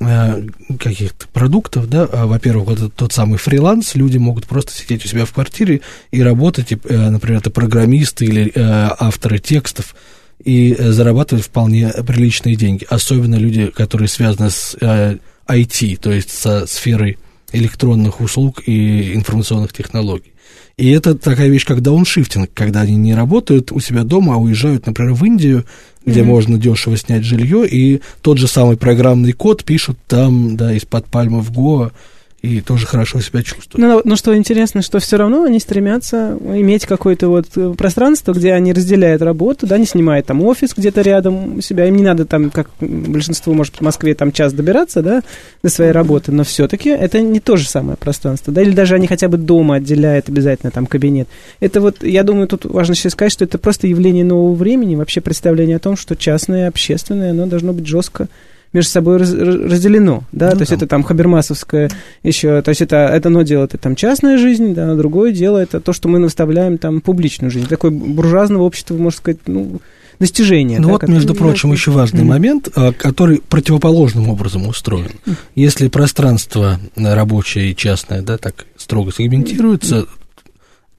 [0.00, 5.08] каких-то продуктов, да, а, во-первых, вот этот тот самый фриланс, люди могут просто сидеть у
[5.08, 9.94] себя в квартире и работать, э, например, это программисты или э, авторы текстов,
[10.42, 17.18] и зарабатывать вполне приличные деньги, особенно люди, которые связаны с IT, то есть со сферой
[17.52, 20.32] электронных услуг и информационных технологий.
[20.80, 24.86] И это такая вещь, как дауншифтинг, когда они не работают у себя дома, а уезжают,
[24.86, 25.66] например, в Индию,
[26.06, 26.24] где mm-hmm.
[26.24, 31.42] можно дешево снять жилье, и тот же самый программный код пишут там, да, из-под пальмы
[31.42, 31.92] в Гоа,
[32.42, 33.76] и тоже хорошо себя чувствуют.
[33.76, 38.54] Ну, но что интересно, что все равно они стремятся иметь какое-то вот э, пространство, где
[38.54, 42.24] они разделяют работу, да, не снимают там офис где-то рядом у себя, им не надо
[42.24, 45.22] там, как большинство, может, в Москве там час добираться, да,
[45.62, 49.06] до своей работы, но все-таки это не то же самое пространство, да, или даже они
[49.06, 51.28] хотя бы дома отделяют обязательно там кабинет.
[51.60, 55.20] Это вот, я думаю, тут важно сейчас сказать, что это просто явление нового времени, вообще
[55.20, 58.28] представление о том, что частное общественное, оно должно быть жестко
[58.72, 61.90] между собой раз, разделено, да, ну, то есть это там хабермасовское
[62.22, 65.80] еще, то есть это, это одно дело, это там частная жизнь, да, другое дело, это
[65.80, 67.66] то, что мы наставляем там публичную жизнь.
[67.66, 69.80] Такое буржуазного общества, можно сказать, ну,
[70.20, 70.78] достижение.
[70.78, 72.24] Ну да, вот, между прочим, еще важный mm-hmm.
[72.24, 75.10] момент, а, который противоположным образом устроен.
[75.24, 75.36] Mm-hmm.
[75.56, 80.06] Если пространство рабочее и частное, да, так строго сегментируется,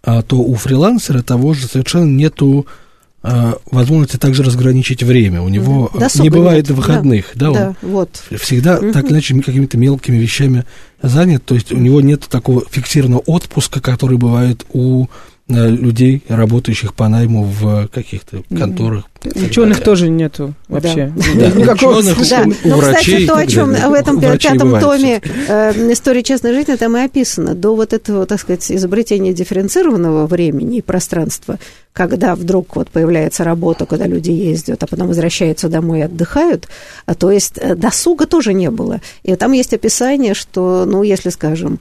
[0.04, 0.24] mm-hmm.
[0.28, 2.81] то у фрилансера того же совершенно нету а,
[3.24, 5.42] возможности также разграничить время.
[5.42, 6.78] У него Досуга не бывает нет.
[6.78, 8.24] выходных, да, да, он вот.
[8.40, 8.92] всегда угу.
[8.92, 10.66] так иначе какими-то мелкими вещами
[11.04, 15.08] занят, то есть у него нет такого фиксированного отпуска, который бывает у Э,
[15.48, 19.06] людей, работающих по найму в каких-то конторах.
[19.24, 21.14] Ученых тоже нету вообще.
[21.36, 21.48] Да.
[21.50, 22.44] Никакого ученых, да.
[22.44, 23.26] у ну, врачей.
[23.26, 27.54] кстати, то, о чем в этом пятом томе э, истории частной жизни там и описано.
[27.54, 31.60] До вот этого, так сказать, изобретения дифференцированного времени и пространства,
[31.94, 36.68] когда вдруг вот появляется работа, куда люди ездят, а потом возвращаются домой и отдыхают,
[37.06, 39.02] а, то есть э, досуга тоже не было.
[39.24, 41.80] И там есть описание, что, ну, если, скажем,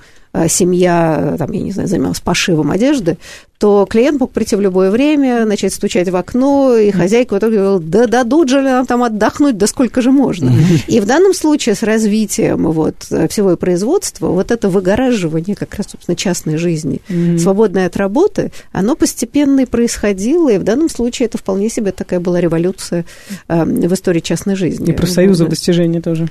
[0.48, 3.18] семья, там, я не знаю, занималась пошивом одежды,
[3.60, 7.58] то клиент мог прийти в любое время, начать стучать в окно, и хозяйка в итоге
[7.58, 10.50] говорила, да дадут же ли нам там отдохнуть, да сколько же можно.
[10.86, 12.94] И в данном случае с развитием вот,
[13.28, 17.02] всего производства, вот это выгораживание как раз, собственно, частной жизни,
[17.38, 22.18] свободное от работы, оно постепенно и происходило, и в данном случае это вполне себе такая
[22.18, 23.04] была революция
[23.48, 24.90] э, в истории частной жизни.
[24.90, 26.28] И профсоюзов достижения тоже.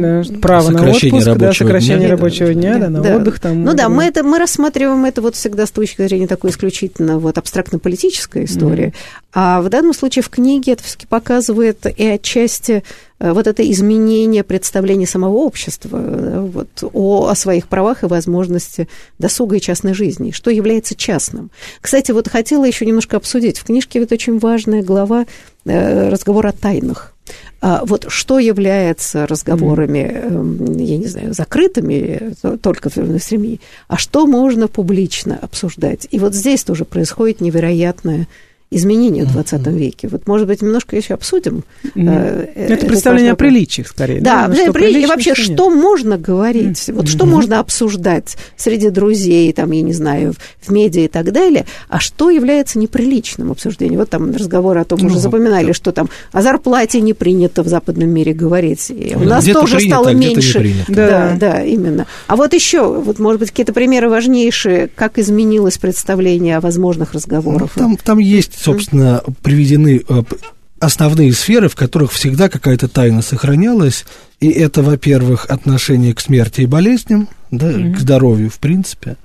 [0.00, 3.16] Да, право на отпуск, да, сокращение дня, рабочего дня, да, да, на да.
[3.16, 3.62] отдых там.
[3.62, 7.38] Ну да, мы, это, мы рассматриваем это вот всегда с точки зрения такой исключительно вот
[7.38, 8.88] абстрактно-политической истории.
[8.88, 8.94] Mm.
[9.34, 12.82] А в данном случае в книге это все-таки показывает и отчасти
[13.20, 19.56] э, вот это изменение представления самого общества вот, о, о своих правах и возможности досуга
[19.56, 21.50] и частной жизни, что является частным.
[21.80, 23.58] Кстати, вот хотела еще немножко обсудить.
[23.58, 25.26] В книжке ведь очень важная глава
[25.64, 27.13] э, разговор о тайнах.
[27.60, 30.82] А вот что является разговорами, mm.
[30.82, 36.06] я не знаю, закрытыми только в семье, а что можно публично обсуждать?
[36.10, 38.28] И вот здесь тоже происходит невероятное
[38.76, 40.08] изменения в 20 веке.
[40.08, 41.64] Вот, может быть, немножко еще обсудим.
[41.94, 42.52] Mm.
[42.54, 44.20] Это представление о приличиях, скорее.
[44.20, 49.70] Да, да приличие, и вообще, что, можно говорить, вот что можно обсуждать среди друзей, там,
[49.70, 53.98] я не знаю, в медиа и так далее, а что является неприличным обсуждением.
[53.98, 55.74] Вот там разговор о том, ну, уже запоминали, да.
[55.74, 58.90] что там о зарплате не принято в западном мире говорить.
[58.90, 60.74] И у нас тоже стало а меньше.
[60.88, 61.36] Да.
[61.38, 62.06] да, именно.
[62.26, 67.72] А вот еще, вот, может быть, какие-то примеры важнейшие, как изменилось представление о возможных разговорах.
[67.76, 70.22] Ну, там, там есть собственно, приведены э,
[70.80, 74.04] основные сферы, в которых всегда какая-то тайна сохранялась.
[74.40, 77.94] И это, во-первых, отношение к смерти и болезням, да, mm-hmm.
[77.94, 79.16] к здоровью, в принципе.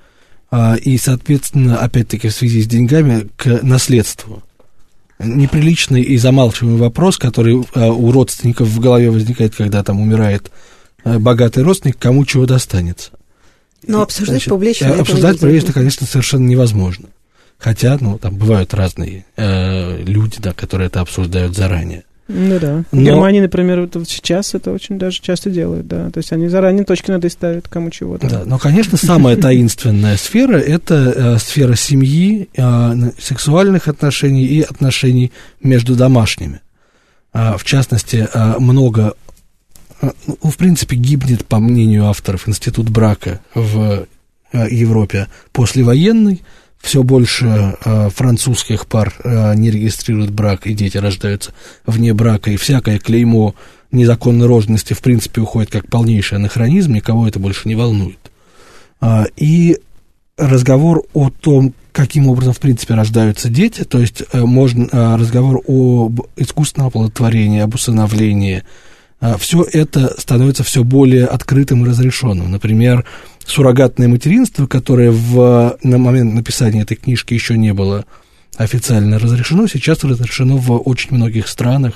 [0.52, 4.42] А, и, соответственно, опять-таки, в связи с деньгами, к наследству.
[5.20, 10.52] Неприличный и замалчиваемый вопрос, который а, у родственников в голове возникает, когда там умирает
[11.04, 13.12] а, богатый родственник, кому чего достанется.
[13.86, 14.94] Но обсуждать Значит, публично...
[14.94, 17.10] Обсуждать публично, конечно, совершенно невозможно.
[17.60, 22.04] Хотя, ну, там бывают разные э, люди, да, которые это обсуждают заранее.
[22.30, 22.84] Ну да.
[22.92, 23.02] В Но...
[23.02, 26.10] Германии, например, вот сейчас это очень даже часто делают, да.
[26.10, 28.16] То есть они заранее точки над и ставят, кому чего.
[28.16, 28.30] -то.
[28.30, 35.34] Да, но, конечно, самая таинственная сфера– это э, сфера семьи, э, сексуальных отношений и отношений
[35.62, 36.62] между домашними.
[37.34, 39.16] Э, в частности, э, много,
[40.02, 44.06] э, ну, в принципе, гибнет, по мнению авторов, институт брака в
[44.54, 46.42] э, Европе послевоенный–
[46.80, 51.54] все больше э, французских пар э, не регистрируют брак, и дети рождаются
[51.86, 53.54] вне брака, и всякое клеймо
[53.92, 58.20] незаконной рожденности, в принципе, уходит как полнейший анахронизм, никого это больше не волнует.
[59.02, 59.78] А, и
[60.38, 65.62] разговор о том, каким образом, в принципе, рождаются дети, то есть э, можно, э, разговор
[65.68, 68.89] об искусственном оплодотворении, об усыновлении, э,
[69.38, 72.52] все это становится все более открытым и разрешенным.
[72.52, 73.06] Например,
[73.46, 78.06] суррогатное материнство, которое в, на момент написания этой книжки еще не было
[78.56, 81.94] официально разрешено, сейчас разрешено в очень многих странах.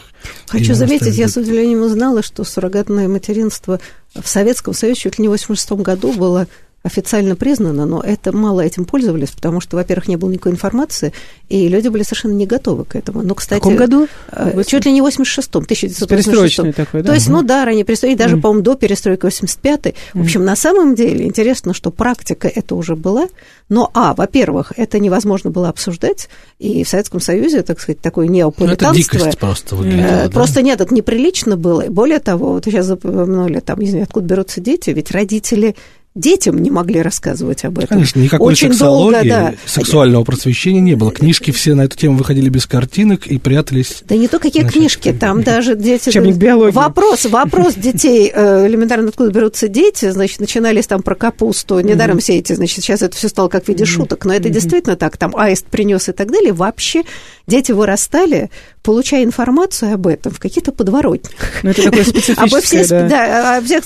[0.47, 3.79] Хочу заметить, я с удивлением узнала, что суррогатное материнство
[4.15, 6.47] в Советском Союзе чуть ли не в 86 году было
[6.83, 11.13] официально признано, но это мало этим пользовались, потому что, во-первых, не было никакой информации,
[11.47, 13.23] и люди были совершенно не готовы к этому.
[13.23, 14.07] Ну, кстати, в каком году?
[14.31, 17.07] Э, чуть ли не в 86-м, 1986 такой, да?
[17.07, 18.41] То есть, ну да, ранее перестройки, даже, mm.
[18.41, 19.95] по-моему, до перестройки 85-й.
[20.13, 20.43] В общем, mm.
[20.43, 23.27] на самом деле интересно, что практика это уже была,
[23.69, 26.27] но, а, во-первых, это невозможно было обсуждать,
[26.59, 28.87] и в Советском Союзе, так сказать, такое неопуританство...
[28.87, 31.85] Ну, это дикость просто э, Просто нет, это неприлично было.
[31.87, 35.77] Более того, вот сейчас запомнили, там, не знаю, откуда берутся дети, ведь родители
[36.15, 37.89] детям не могли рассказывать об этом.
[37.89, 39.53] Конечно, никакой Очень сексологии, долго, да.
[39.65, 41.11] сексуального просвещения не было.
[41.11, 44.03] Книжки все на эту тему выходили без картинок и прятались.
[44.07, 46.09] Да не то какие значит, книжки, там даже дети...
[46.09, 46.73] Учебник биологии.
[46.73, 52.37] Вопрос, вопрос детей, э, элементарно откуда берутся дети, значит, начинались там про капусту, недаром все
[52.37, 55.35] эти, значит, сейчас это все стало как в виде шуток, но это действительно так, там
[55.35, 56.53] аист принес и так далее.
[56.53, 57.03] Вообще
[57.47, 58.51] дети вырастали,
[58.83, 61.33] получая информацию об этом в каких-то подворотнях.
[61.63, 63.07] Ну, это такое специфическое, да.
[63.07, 63.83] Да, о всех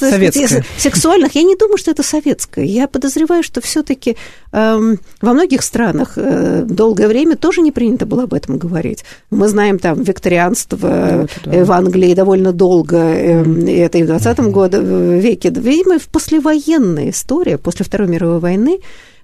[0.78, 1.36] сексуальных.
[1.36, 2.66] Я не думаю, что это советское.
[2.66, 4.18] Я подозреваю, что все-таки
[4.52, 9.06] эм, во многих странах э, долгое время тоже не принято было об этом говорить.
[9.30, 11.64] Мы знаем там викторианство да, да.
[11.64, 13.44] в Англии довольно долго, э,
[13.86, 14.50] это и в 20 mm-hmm.
[14.50, 14.82] году,
[15.20, 15.50] веке.
[15.50, 18.80] Видимо, в послевоенная история, после Второй мировой войны,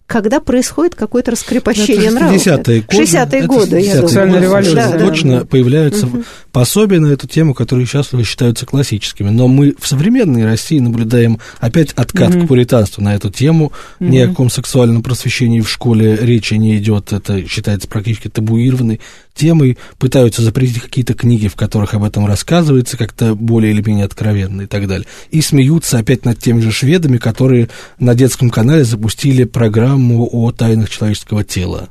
[0.06, 2.36] когда происходит какое-то раскрепощение ну, нравов.
[2.36, 3.04] 60-е годы.
[3.04, 4.08] 60-е годы, я думаю.
[4.10, 4.92] Социальная революция.
[4.92, 5.46] Да, точно да.
[5.46, 6.24] появляются угу.
[6.52, 9.30] пособия на эту тему, которые сейчас считаются классическими.
[9.30, 12.46] Но мы в современной России наблюдаем опять откат угу.
[12.46, 13.72] к пуританству на эту тему.
[14.00, 14.10] Угу.
[14.10, 17.14] Ни о каком сексуальном просвещении в школе речи не идет.
[17.14, 19.00] Это считается практически табуированной
[19.34, 19.78] темой.
[19.98, 24.68] Пытаются запретить какие-то книги, в которых об этом рассказывается, как-то более или менее откровенно и
[24.68, 25.08] так далее.
[25.32, 27.70] И смеются опять над теми же шведами, которые
[28.00, 31.90] на детском канале запустили программу о тайнах человеческого тела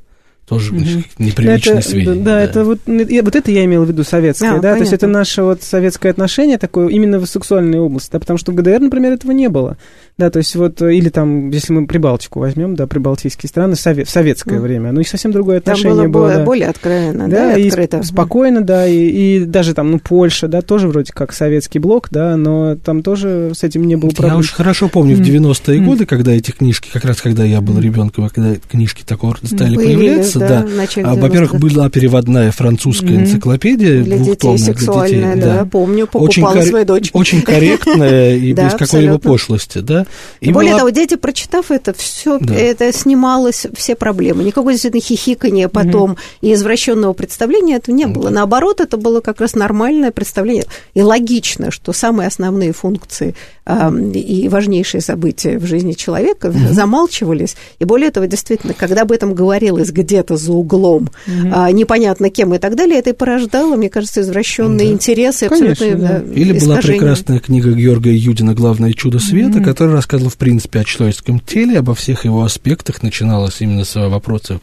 [0.53, 0.85] тоже угу.
[1.19, 2.23] неприличные это, сведения.
[2.23, 4.77] Да, да, это вот, вот это я имел в виду советское, а, да, понятно.
[4.77, 8.53] то есть это наше вот советское отношение такое именно в сексуальной области, да, потому что
[8.53, 9.79] в ГДР, например, этого не было,
[10.19, 14.11] да, то есть вот, или там, если мы Прибалтику возьмем, да, прибалтийские страны, совет, в
[14.11, 14.61] советское mm.
[14.61, 16.27] время, ну и совсем другое отношение там было.
[16.29, 16.45] было да.
[16.45, 18.03] более откровенно, да, да и открыто.
[18.03, 22.37] спокойно, да, и, и даже там, ну, Польша, да, тоже вроде как советский блок, да,
[22.37, 24.35] но там тоже с этим не было проблем.
[24.35, 25.23] Я очень хорошо помню mm.
[25.23, 25.85] в 90-е mm.
[25.85, 30.39] годы, когда эти книжки, как раз когда я был ребенком, когда книжки такого стали появляться,
[30.39, 33.23] да, да во-первых, была переводная французская mm-hmm.
[33.23, 36.63] энциклопедия для детей сексуальная, для детей, да, помню, покупала очень кор...
[36.63, 37.11] своей дочке.
[37.19, 40.02] Очень корректная и без какой-либо пошлости, да.
[40.41, 44.45] И более того, дети, прочитав это, все это снималось, все проблемы.
[44.45, 48.31] Никакого действительно хихикания потом и извращенного представления этого не было.
[48.31, 53.35] Наоборот, это было как раз нормальное представление и логично, что самые основные функции
[53.65, 57.57] и важнейшие события в жизни человека замалчивались.
[57.79, 61.49] И более того, действительно, когда об этом говорилось где-то за углом, угу.
[61.53, 64.93] а, непонятно кем и так далее, это и порождало, мне кажется, извращенные да.
[64.93, 65.49] интересы.
[65.49, 66.23] Конечно, да.
[66.25, 69.65] Да, Или была прекрасная книга Георгия Юдина «Главное чудо света», угу.
[69.65, 74.61] которая рассказывала, в принципе, о человеческом теле, обо всех его аспектах, начиналась именно с вопросов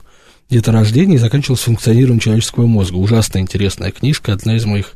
[0.49, 2.95] деторождения и заканчивалась функционированием человеческого мозга.
[2.95, 4.93] Ужасно интересная книжка, одна из моих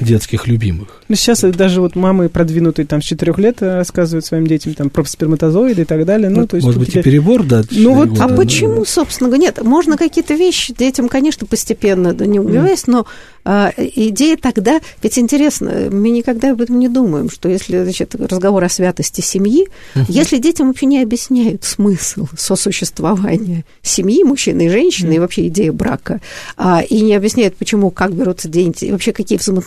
[0.00, 1.02] детских любимых.
[1.08, 4.90] Ну, сейчас даже вот мамы продвинутые там с четырех лет э, рассказывают своим детям там
[4.90, 6.28] про сперматозоиды и так далее.
[6.28, 7.00] Ну, вот, то есть, может быть, тебя...
[7.02, 7.62] и перебор, да?
[7.70, 8.84] Ну, вот, года, а да, почему, да.
[8.86, 12.92] собственно, нет, можно какие-то вещи детям, конечно, постепенно, да, не убиваясь, mm.
[12.92, 13.06] но
[13.48, 18.64] а, идея тогда, ведь интересно, мы никогда об этом не думаем, что если, значит, разговор
[18.64, 20.04] о святости семьи, uh-huh.
[20.08, 25.16] если детям вообще не объясняют смысл сосуществования семьи, мужчины и женщины, uh-huh.
[25.16, 26.20] и вообще идея брака,
[26.56, 29.65] а, и не объясняют, почему, как берутся деньги, и вообще какие взаимоотношения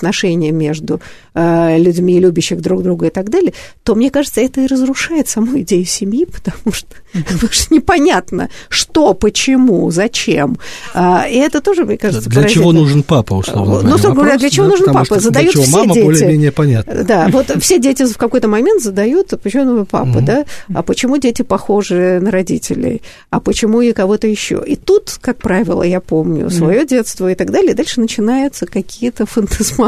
[0.51, 1.01] между
[1.33, 5.59] а, людьми, любящих друг друга и так далее, то, мне кажется, это и разрушает саму
[5.61, 10.57] идею семьи, потому что, потому что непонятно, что, почему, зачем.
[10.93, 13.81] А, и это тоже, мне кажется, Для чего нужен папа, условно?
[13.81, 15.19] Ну, собственно говоря, для чего да, нужен папа?
[15.19, 16.03] Задают для чего все мама дети.
[16.03, 17.03] более-менее понятно.
[17.03, 20.21] Да, вот все дети в какой-то момент задают, почему нужен папа, угу.
[20.21, 20.45] да?
[20.73, 23.01] А почему дети похожи на родителей?
[23.29, 24.63] А почему и кого-то еще?
[24.65, 29.25] И тут, как правило, я помню свое детство и так далее, дальше начинаются какие-то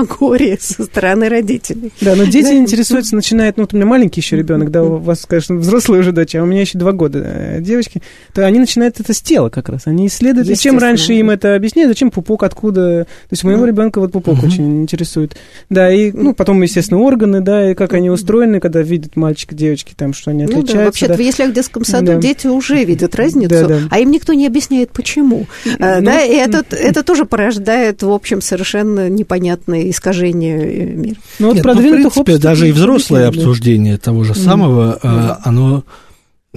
[0.02, 1.91] фантасмагории со стороны родителей.
[2.02, 5.26] Да, но дети интересуются, начинают, ну, вот у меня маленький еще ребенок, да, у вас,
[5.26, 8.02] конечно, взрослая уже дочь, а у меня еще два года э, девочки,
[8.34, 11.56] то они начинают это с тела как раз, они исследуют, и чем раньше им это
[11.56, 15.36] объясняют, зачем пупок, откуда, то есть у моего ребенка вот пупок очень интересует.
[15.70, 19.93] Да, и, ну, потом, естественно, органы, да, и как они устроены, когда видят мальчика, девочки,
[19.95, 20.74] там, что они отличаются.
[20.74, 21.24] Ну, да, вообще-то, да.
[21.24, 22.16] если в детском саду да.
[22.16, 23.80] дети уже видят разницу, да, да.
[23.89, 25.47] а им никто не объясняет, почему.
[25.66, 31.16] Ну, да, и это, это тоже порождает, в общем, совершенно непонятное искажение э, мира.
[31.39, 35.38] Ну, вот Нет, ну, в принципе, даже и взрослое обсуждение того же самого, mm.
[35.44, 35.84] оно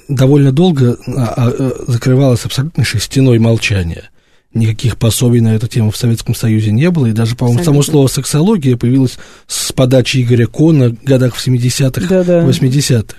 [0.08, 4.10] довольно долго а, а, закрывалось абсолютно стеной молчания
[4.54, 8.06] никаких пособий на эту тему в Советском Союзе не было, и даже, по-моему, само слово
[8.06, 12.44] «сексология» появилось с подачи Игоря Кона в годах в 70-х, да, да.
[12.44, 13.16] 80-х.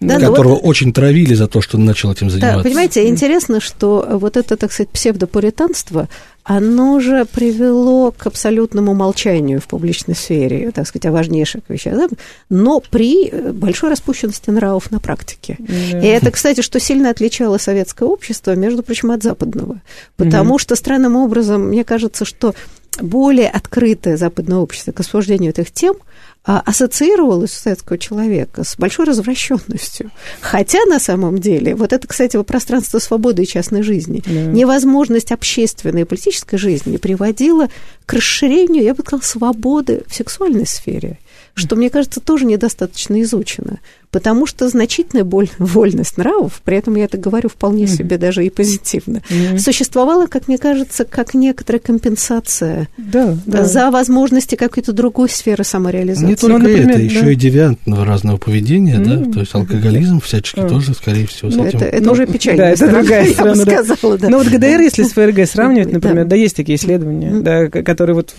[0.00, 2.58] Да, которого вот, очень травили за то, что он начал этим заниматься.
[2.58, 6.08] Да, понимаете, интересно, что вот это, так сказать, псевдопуританство,
[6.42, 12.08] оно же привело к абсолютному молчанию в публичной сфере, так сказать, о важнейших вещах, да?
[12.48, 15.56] но при большой распущенности нравов на практике.
[15.58, 16.00] Да.
[16.00, 19.82] И это, кстати, что сильно отличало советское общество, между прочим, от западного.
[20.16, 20.58] Потому угу.
[20.58, 22.54] что странным образом, мне кажется, что
[23.00, 25.94] более открытое западное общество к обсуждению этих тем–
[26.42, 30.10] а, ассоциировалась у советского человека с большой развращенностью.
[30.40, 34.32] Хотя на самом деле, вот это, кстати, пространство свободы и частной жизни, да.
[34.32, 37.68] невозможность общественной и политической жизни приводила
[38.06, 41.18] к расширению, я бы сказала, свободы в сексуальной сфере,
[41.52, 43.78] что, мне кажется, тоже недостаточно изучено
[44.10, 48.50] потому что значительная боль, вольность нравов, при этом я это говорю вполне себе даже и
[48.50, 49.22] позитивно,
[49.58, 53.64] существовала, как мне кажется, как некоторая компенсация да, да.
[53.64, 56.26] за возможности какой-то другой сферы самореализации.
[56.26, 57.30] Не только ну, например, это, еще да.
[57.32, 61.56] и девиантного разного поведения, mm да, то есть алкоголизм всячески mm тоже, скорее всего, с
[61.56, 61.78] ну, этим.
[61.78, 62.62] Это, это уже печально.
[62.62, 63.62] Да, это другая сторона.
[63.62, 64.28] Сказала, да.
[64.28, 68.34] Но вот ГДР, если с ФРГ сравнивать, например, да, есть такие исследования, да, которые вот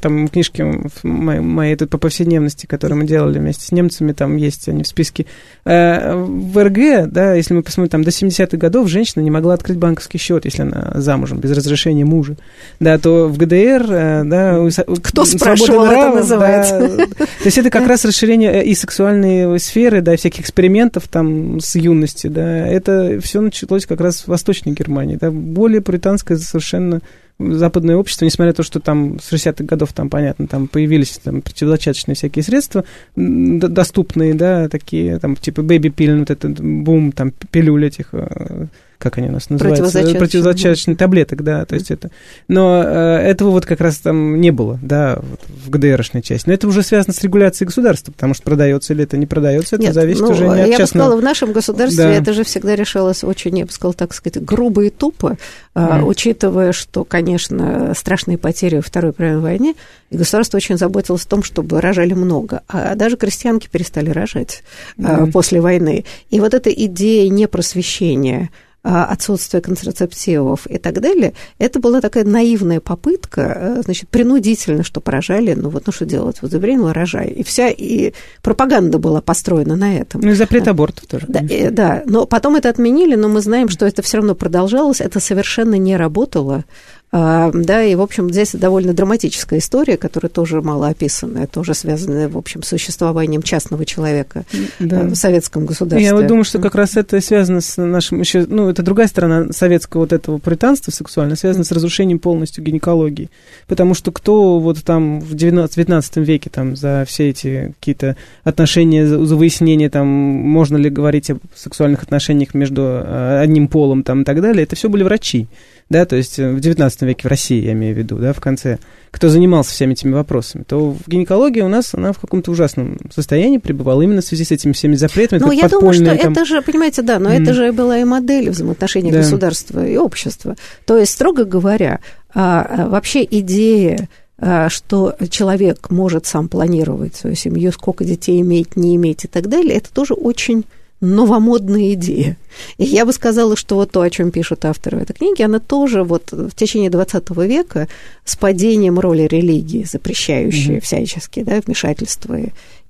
[0.00, 4.36] там в книжке моей, моей тут по повседневности, которые мы делали вместе с немцами, там
[4.36, 5.26] есть они в списке списке.
[5.64, 9.78] Э, в РГ, да, если мы посмотрим, там до 70-х годов женщина не могла открыть
[9.78, 12.36] банковский счет, если она замужем, без разрешения мужа.
[12.78, 14.58] Да, то в ГДР, э, да,
[15.02, 16.78] кто спрашивал, нравов, это называется.
[16.96, 21.74] Да, то есть это как раз расширение и сексуальной сферы, да, всяких экспериментов там с
[21.76, 27.00] юности, да, это все началось как раз в Восточной Германии, да, более британское совершенно
[27.40, 31.42] западное общество, несмотря на то, что там с 60-х годов, там, понятно, там появились там,
[31.42, 32.84] противозачаточные всякие средства
[33.16, 38.66] доступные, да, такие, там, типа бэби-пиль, вот этот бум, там, пилюль этих э,
[39.00, 39.82] как они у нас называются?
[39.82, 40.18] Противозачаточных.
[40.18, 42.10] Противозачаточных таблеток, да, то есть это...
[42.48, 46.46] Но э, этого вот как раз там не было, да, вот в ГДРшной части.
[46.46, 49.86] Но это уже связано с регуляцией государства, потому что продается или это не продается, это
[49.86, 50.82] Нет, зависит ну, уже не от я частного...
[50.82, 52.12] бы сказала, в нашем государстве да.
[52.12, 55.38] это же всегда решалось очень, я бы сказала, так сказать, грубо и тупо,
[55.74, 56.04] mm.
[56.04, 59.74] учитывая, что, конечно, страшные потери во Второй мировой войне,
[60.10, 64.62] и государство очень заботилось о том, чтобы рожали много, а даже крестьянки перестали рожать
[64.98, 65.32] mm.
[65.32, 66.04] после войны.
[66.28, 72.80] И вот эта идея непросвещения, а, отсутствие контрацептивов и так далее, это была такая наивная
[72.80, 77.28] попытка, э, значит, принудительно, что поражали, ну вот, ну что делать, вот забеременела, рожай.
[77.28, 78.12] И вся и
[78.42, 80.22] пропаганда была построена на этом.
[80.22, 81.26] Ну и запрет абортов тоже.
[81.28, 85.00] Да, и, да, но потом это отменили, но мы знаем, что это все равно продолжалось,
[85.00, 86.64] это совершенно не работало.
[87.12, 92.28] А, да, и, в общем, здесь довольно драматическая история, которая тоже мало описанная, тоже связанная,
[92.28, 94.44] в общем, с существованием частного человека
[94.78, 95.02] да.
[95.02, 96.06] в советском государстве.
[96.06, 99.50] Я вот думаю, что как раз это связано с нашим еще, ну, это другая сторона
[99.50, 103.28] советского вот этого пуританства сексуального, связано с разрушением полностью гинекологии.
[103.66, 109.34] Потому что кто вот там в 19 веке там за все эти какие-то отношения, за
[109.34, 114.40] выяснение там, можно ли говорить о сексуальных отношениях между э, одним полом там и так
[114.40, 115.48] далее, это все были врачи
[115.90, 118.40] да, то есть э, в XIX веке в России, я имею в виду, да, в
[118.40, 118.78] конце,
[119.10, 123.58] кто занимался всеми этими вопросами, то в гинекологии у нас она в каком-то ужасном состоянии
[123.58, 125.40] пребывала именно в связи с этими всеми запретами.
[125.40, 126.32] Ну, я думаю, что там...
[126.32, 127.42] это же, понимаете, да, но mm.
[127.42, 129.18] это же была и модель взаимоотношений да.
[129.18, 130.56] государства и общества.
[130.86, 132.00] То есть, строго говоря,
[132.34, 134.08] а, а, вообще идея
[134.42, 139.48] а, что человек может сам планировать свою семью, сколько детей иметь, не иметь и так
[139.48, 140.64] далее, это тоже очень
[141.00, 142.36] новомодная идея.
[142.76, 146.04] И я бы сказала, что вот то, о чем пишут авторы этой книги, она тоже
[146.04, 147.88] вот в течение 20 века
[148.24, 150.80] с падением роли религии, запрещающей mm-hmm.
[150.82, 152.38] всячески да, вмешательство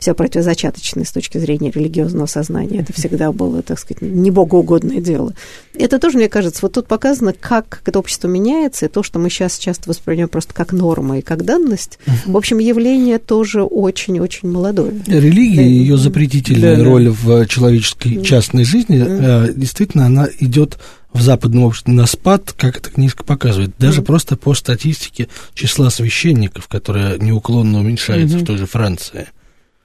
[0.00, 5.00] и вся противозачаточность с точки зрения религиозного сознания, это всегда было, так сказать, не богоугодное
[5.00, 5.34] дело.
[5.74, 9.30] Это тоже, мне кажется, вот тут показано, как это общество меняется, и то, что мы
[9.30, 14.92] сейчас часто воспринимаем просто как норма и как данность, в общем, явление тоже очень-очень молодое.
[15.06, 17.10] Религия, ее запретительная да, роль да.
[17.10, 20.78] в человеческой частной жизни, mm действительно, она идет
[21.12, 25.90] в западном обществе на спад, как эта книжка показывает, даже mm просто по статистике числа
[25.90, 29.28] священников, которое неуклонно уменьшается mm в той же Франции.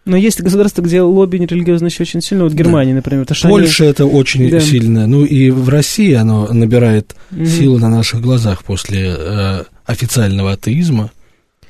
[0.05, 2.43] Но есть государства, где лобби религиозно еще очень сильно.
[2.43, 2.97] Вот Германия, да.
[2.97, 3.23] например.
[3.23, 3.91] Это Польша они...
[3.91, 4.59] это очень да.
[4.59, 5.07] сильно.
[5.07, 7.45] Ну и в России оно набирает угу.
[7.45, 11.11] силу на наших глазах после э, официального атеизма.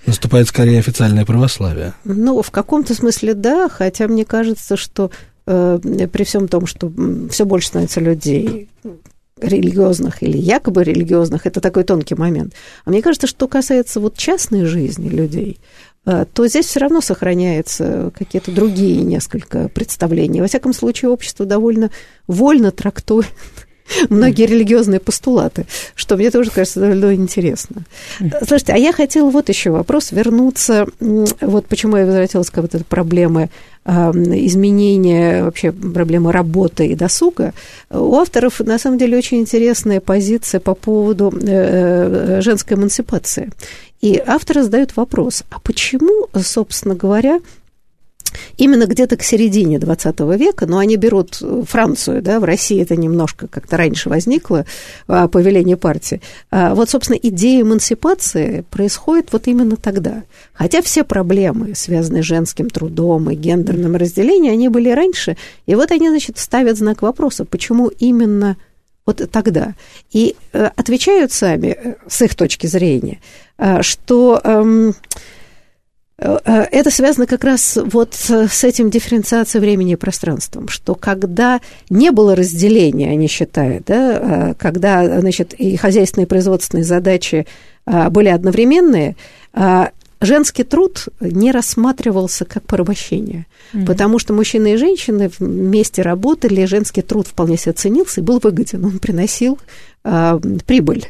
[0.05, 1.93] Наступает скорее официальное православие.
[2.03, 5.09] Ну, в каком-то смысле да, хотя мне кажется, что
[5.47, 5.79] э,
[6.11, 6.91] при всем том, что
[7.31, 8.69] все больше становится людей
[9.39, 12.53] религиозных или якобы религиозных, это такой тонкий момент.
[12.85, 15.59] А мне кажется, что касается вот частной жизни людей,
[16.05, 20.41] то здесь все равно сохраняются какие-то другие несколько представлений.
[20.41, 21.89] Во всяком случае, общество довольно
[22.27, 23.27] вольно трактует
[24.09, 27.83] многие религиозные постулаты, что мне тоже кажется довольно интересно.
[28.39, 32.83] Слушайте, а я хотела вот еще вопрос вернуться, вот почему я возвратилась к вот этой
[32.83, 33.49] проблеме
[33.85, 37.53] изменения вообще проблемы работы и досуга,
[37.91, 43.51] у авторов на самом деле очень интересная позиция по поводу женской эмансипации.
[44.05, 47.39] И авторы задают вопрос, а почему, собственно говоря,
[48.55, 53.47] именно где-то к середине 20 века, но они берут Францию, да, в России это немножко
[53.47, 54.67] как-то раньше возникло,
[55.07, 56.21] а, повеление партии.
[56.51, 60.21] А, вот, собственно, идея эмансипации происходит вот именно тогда.
[60.53, 65.35] Хотя все проблемы, связанные с женским трудом и гендерным разделением, они были раньше,
[65.65, 68.55] и вот они, значит, ставят знак вопроса, почему именно
[69.05, 69.73] вот тогда.
[70.11, 73.19] И э, отвечают сами, э, с их точки зрения,
[73.57, 74.95] э, что эм,
[76.17, 82.37] это связано как раз вот с этим дифференциацией времени и пространством, что когда не было
[82.37, 87.47] разделения, они считают, да, когда, значит, и хозяйственные и производственные задачи
[87.85, 89.17] были одновременные,
[90.25, 93.85] женский труд не рассматривался как порабощение, mm-hmm.
[93.85, 98.83] потому что мужчины и женщины вместе работали, женский труд вполне себе ценился и был выгоден,
[98.83, 99.59] он приносил
[100.03, 101.07] э, прибыль.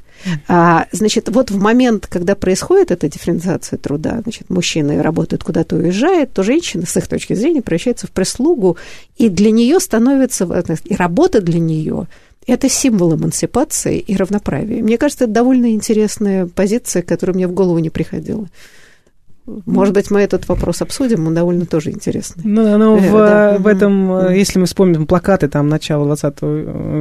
[0.48, 6.34] А, значит, вот в момент, когда происходит эта дифференциация труда, значит, мужчины работают куда-то уезжают,
[6.34, 8.78] то женщина, с их точки зрения, превращается в прислугу,
[9.18, 10.46] и для нее становится,
[10.86, 12.08] и работа для нее
[12.48, 14.84] это символ эмансипации и равноправия.
[14.84, 18.48] Мне кажется, это довольно интересная позиция, которая мне в голову не приходила.
[19.48, 22.42] Может быть, мы этот вопрос обсудим, он довольно тоже интересный.
[22.44, 23.58] Ну, ну в, да.
[23.60, 26.42] в этом, mm если мы вспомним плакаты там начала 20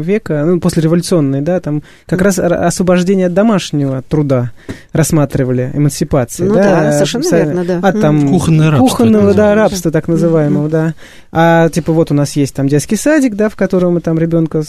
[0.05, 4.53] века, ну, после революционной, да, там как mm раз освобождение от домашнего труда
[4.93, 6.45] рассматривали, эмансипации.
[6.45, 7.81] Ну да, да совершенно верно, да.
[7.83, 8.89] А там кухонное рабство.
[8.89, 10.95] Кухонного, да, рабства так называемого, mm да.
[11.33, 14.63] А типа вот у нас есть там детский садик, да, в котором мы там ребенка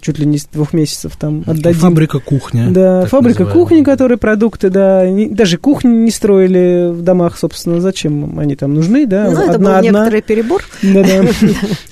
[0.00, 1.80] чуть ли не с двух месяцев там отдадим.
[1.80, 2.70] Фабрика кухня.
[2.70, 8.38] Да, фабрика кухни, которые продукты, да, не, даже кухни не строили в домах, собственно, зачем
[8.38, 9.24] они там нужны, да?
[9.24, 10.64] Ну, одна, это был одна, некоторый перебор.
[10.82, 11.24] Да, да.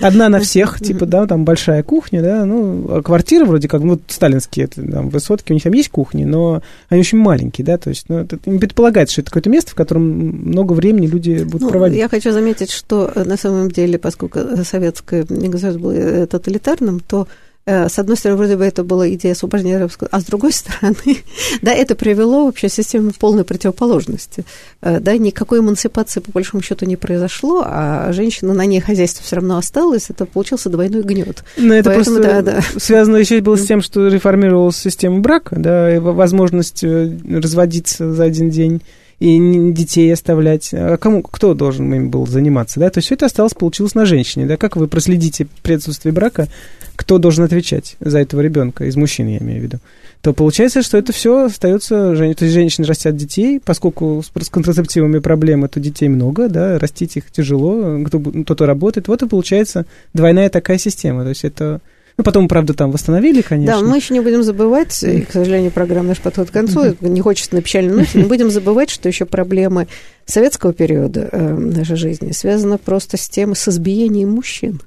[0.06, 4.00] Одна на всех, типа, да, там большая кухня, да, ну, а квартиры вроде как, ну,
[4.08, 8.06] сталинские там, высотки, у них там есть кухни, но они очень маленькие, да, то есть,
[8.08, 11.68] ну, это не предполагается, что это какое-то место, в котором много времени люди будут ну,
[11.70, 11.98] проводить.
[11.98, 17.26] Я хочу заметить, что э, на самом деле поскольку советское государство было э, тоталитарным, то
[17.28, 21.18] э, с одной стороны, вроде бы это была идея освобождения арабского, а с другой стороны,
[21.62, 24.44] да, это привело вообще к системе полной противоположности.
[24.80, 29.36] Э, да, никакой эмансипации, по большому счету, не произошло, а женщина на ней хозяйство все
[29.36, 31.44] равно осталось, это получился двойной гнет.
[31.56, 32.62] Но это Поэтому, просто да, да.
[32.78, 38.50] связано еще было с тем, что реформировалась система брака, да, и возможность разводиться за один
[38.50, 38.82] день
[39.20, 40.70] и детей оставлять.
[40.72, 42.90] А кому, кто должен им был заниматься, да?
[42.90, 44.56] То есть все это осталось, получилось на женщине, да?
[44.56, 46.48] Как вы проследите при отсутствии брака,
[46.96, 49.78] кто должен отвечать за этого ребенка, из мужчин, я имею в виду?
[50.22, 55.66] то получается, что это все остается, то есть женщины растят детей, поскольку с контрацептивами проблемы,
[55.66, 59.84] то детей много, да, растить их тяжело, кто-то работает, вот и получается
[60.14, 61.80] двойная такая система, то есть это
[62.18, 63.80] ну, потом, правда, там восстановили, конечно.
[63.80, 67.08] Да, мы еще не будем забывать, и, к сожалению, программа наш подход к концу, mm-hmm.
[67.08, 69.88] не хочется на печальной ноте, не будем забывать, что еще проблемы
[70.26, 74.82] советского периода э, нашей жизни связаны просто с тем, с избиением мужчин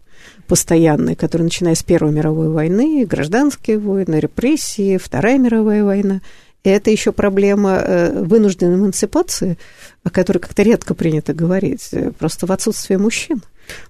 [0.46, 6.22] постоянные, которые, начиная с Первой мировой войны, гражданские войны, репрессии, Вторая мировая война,
[6.64, 9.58] и это еще проблема э, вынужденной эмансипации,
[10.04, 13.44] о которой как-то редко принято говорить, э, просто в отсутствии мужчин.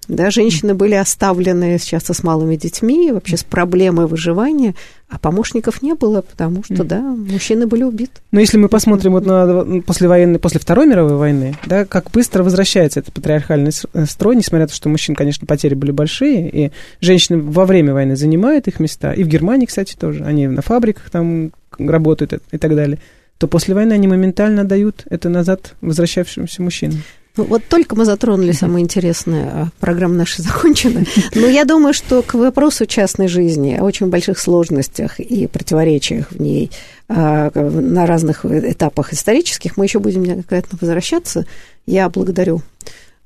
[0.08, 4.74] Да, женщины были оставлены часто с малыми детьми, вообще с проблемой выживания,
[5.08, 8.12] а помощников не было, потому что, да, мужчины были убиты.
[8.32, 13.00] Но если мы посмотрим вот на послевоенной, после Второй мировой войны, да, как быстро возвращается
[13.00, 17.38] этот патриархальный э, строй, несмотря на то, что мужчин, конечно, потери были большие, и женщины
[17.38, 21.52] во время войны занимают их места, и в Германии, кстати, тоже, они на фабриках там
[21.78, 22.98] работают и так далее,
[23.38, 27.02] то после войны они моментально дают это назад возвращавшимся мужчинам.
[27.36, 31.04] Ну, вот только мы затронули самое интересное, а программа наша закончена.
[31.34, 36.40] Но я думаю, что к вопросу частной жизни, о очень больших сложностях и противоречиях в
[36.40, 36.70] ней
[37.08, 41.46] а, на разных этапах исторических мы еще будем неоднократно возвращаться.
[41.86, 42.62] Я благодарю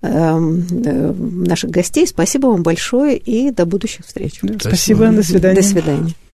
[0.03, 2.07] эм, э, наших гостей.
[2.07, 4.41] Спасибо вам большое и до будущих встреч.
[4.61, 5.57] Спасибо, до свидания.
[5.57, 6.15] До свидания.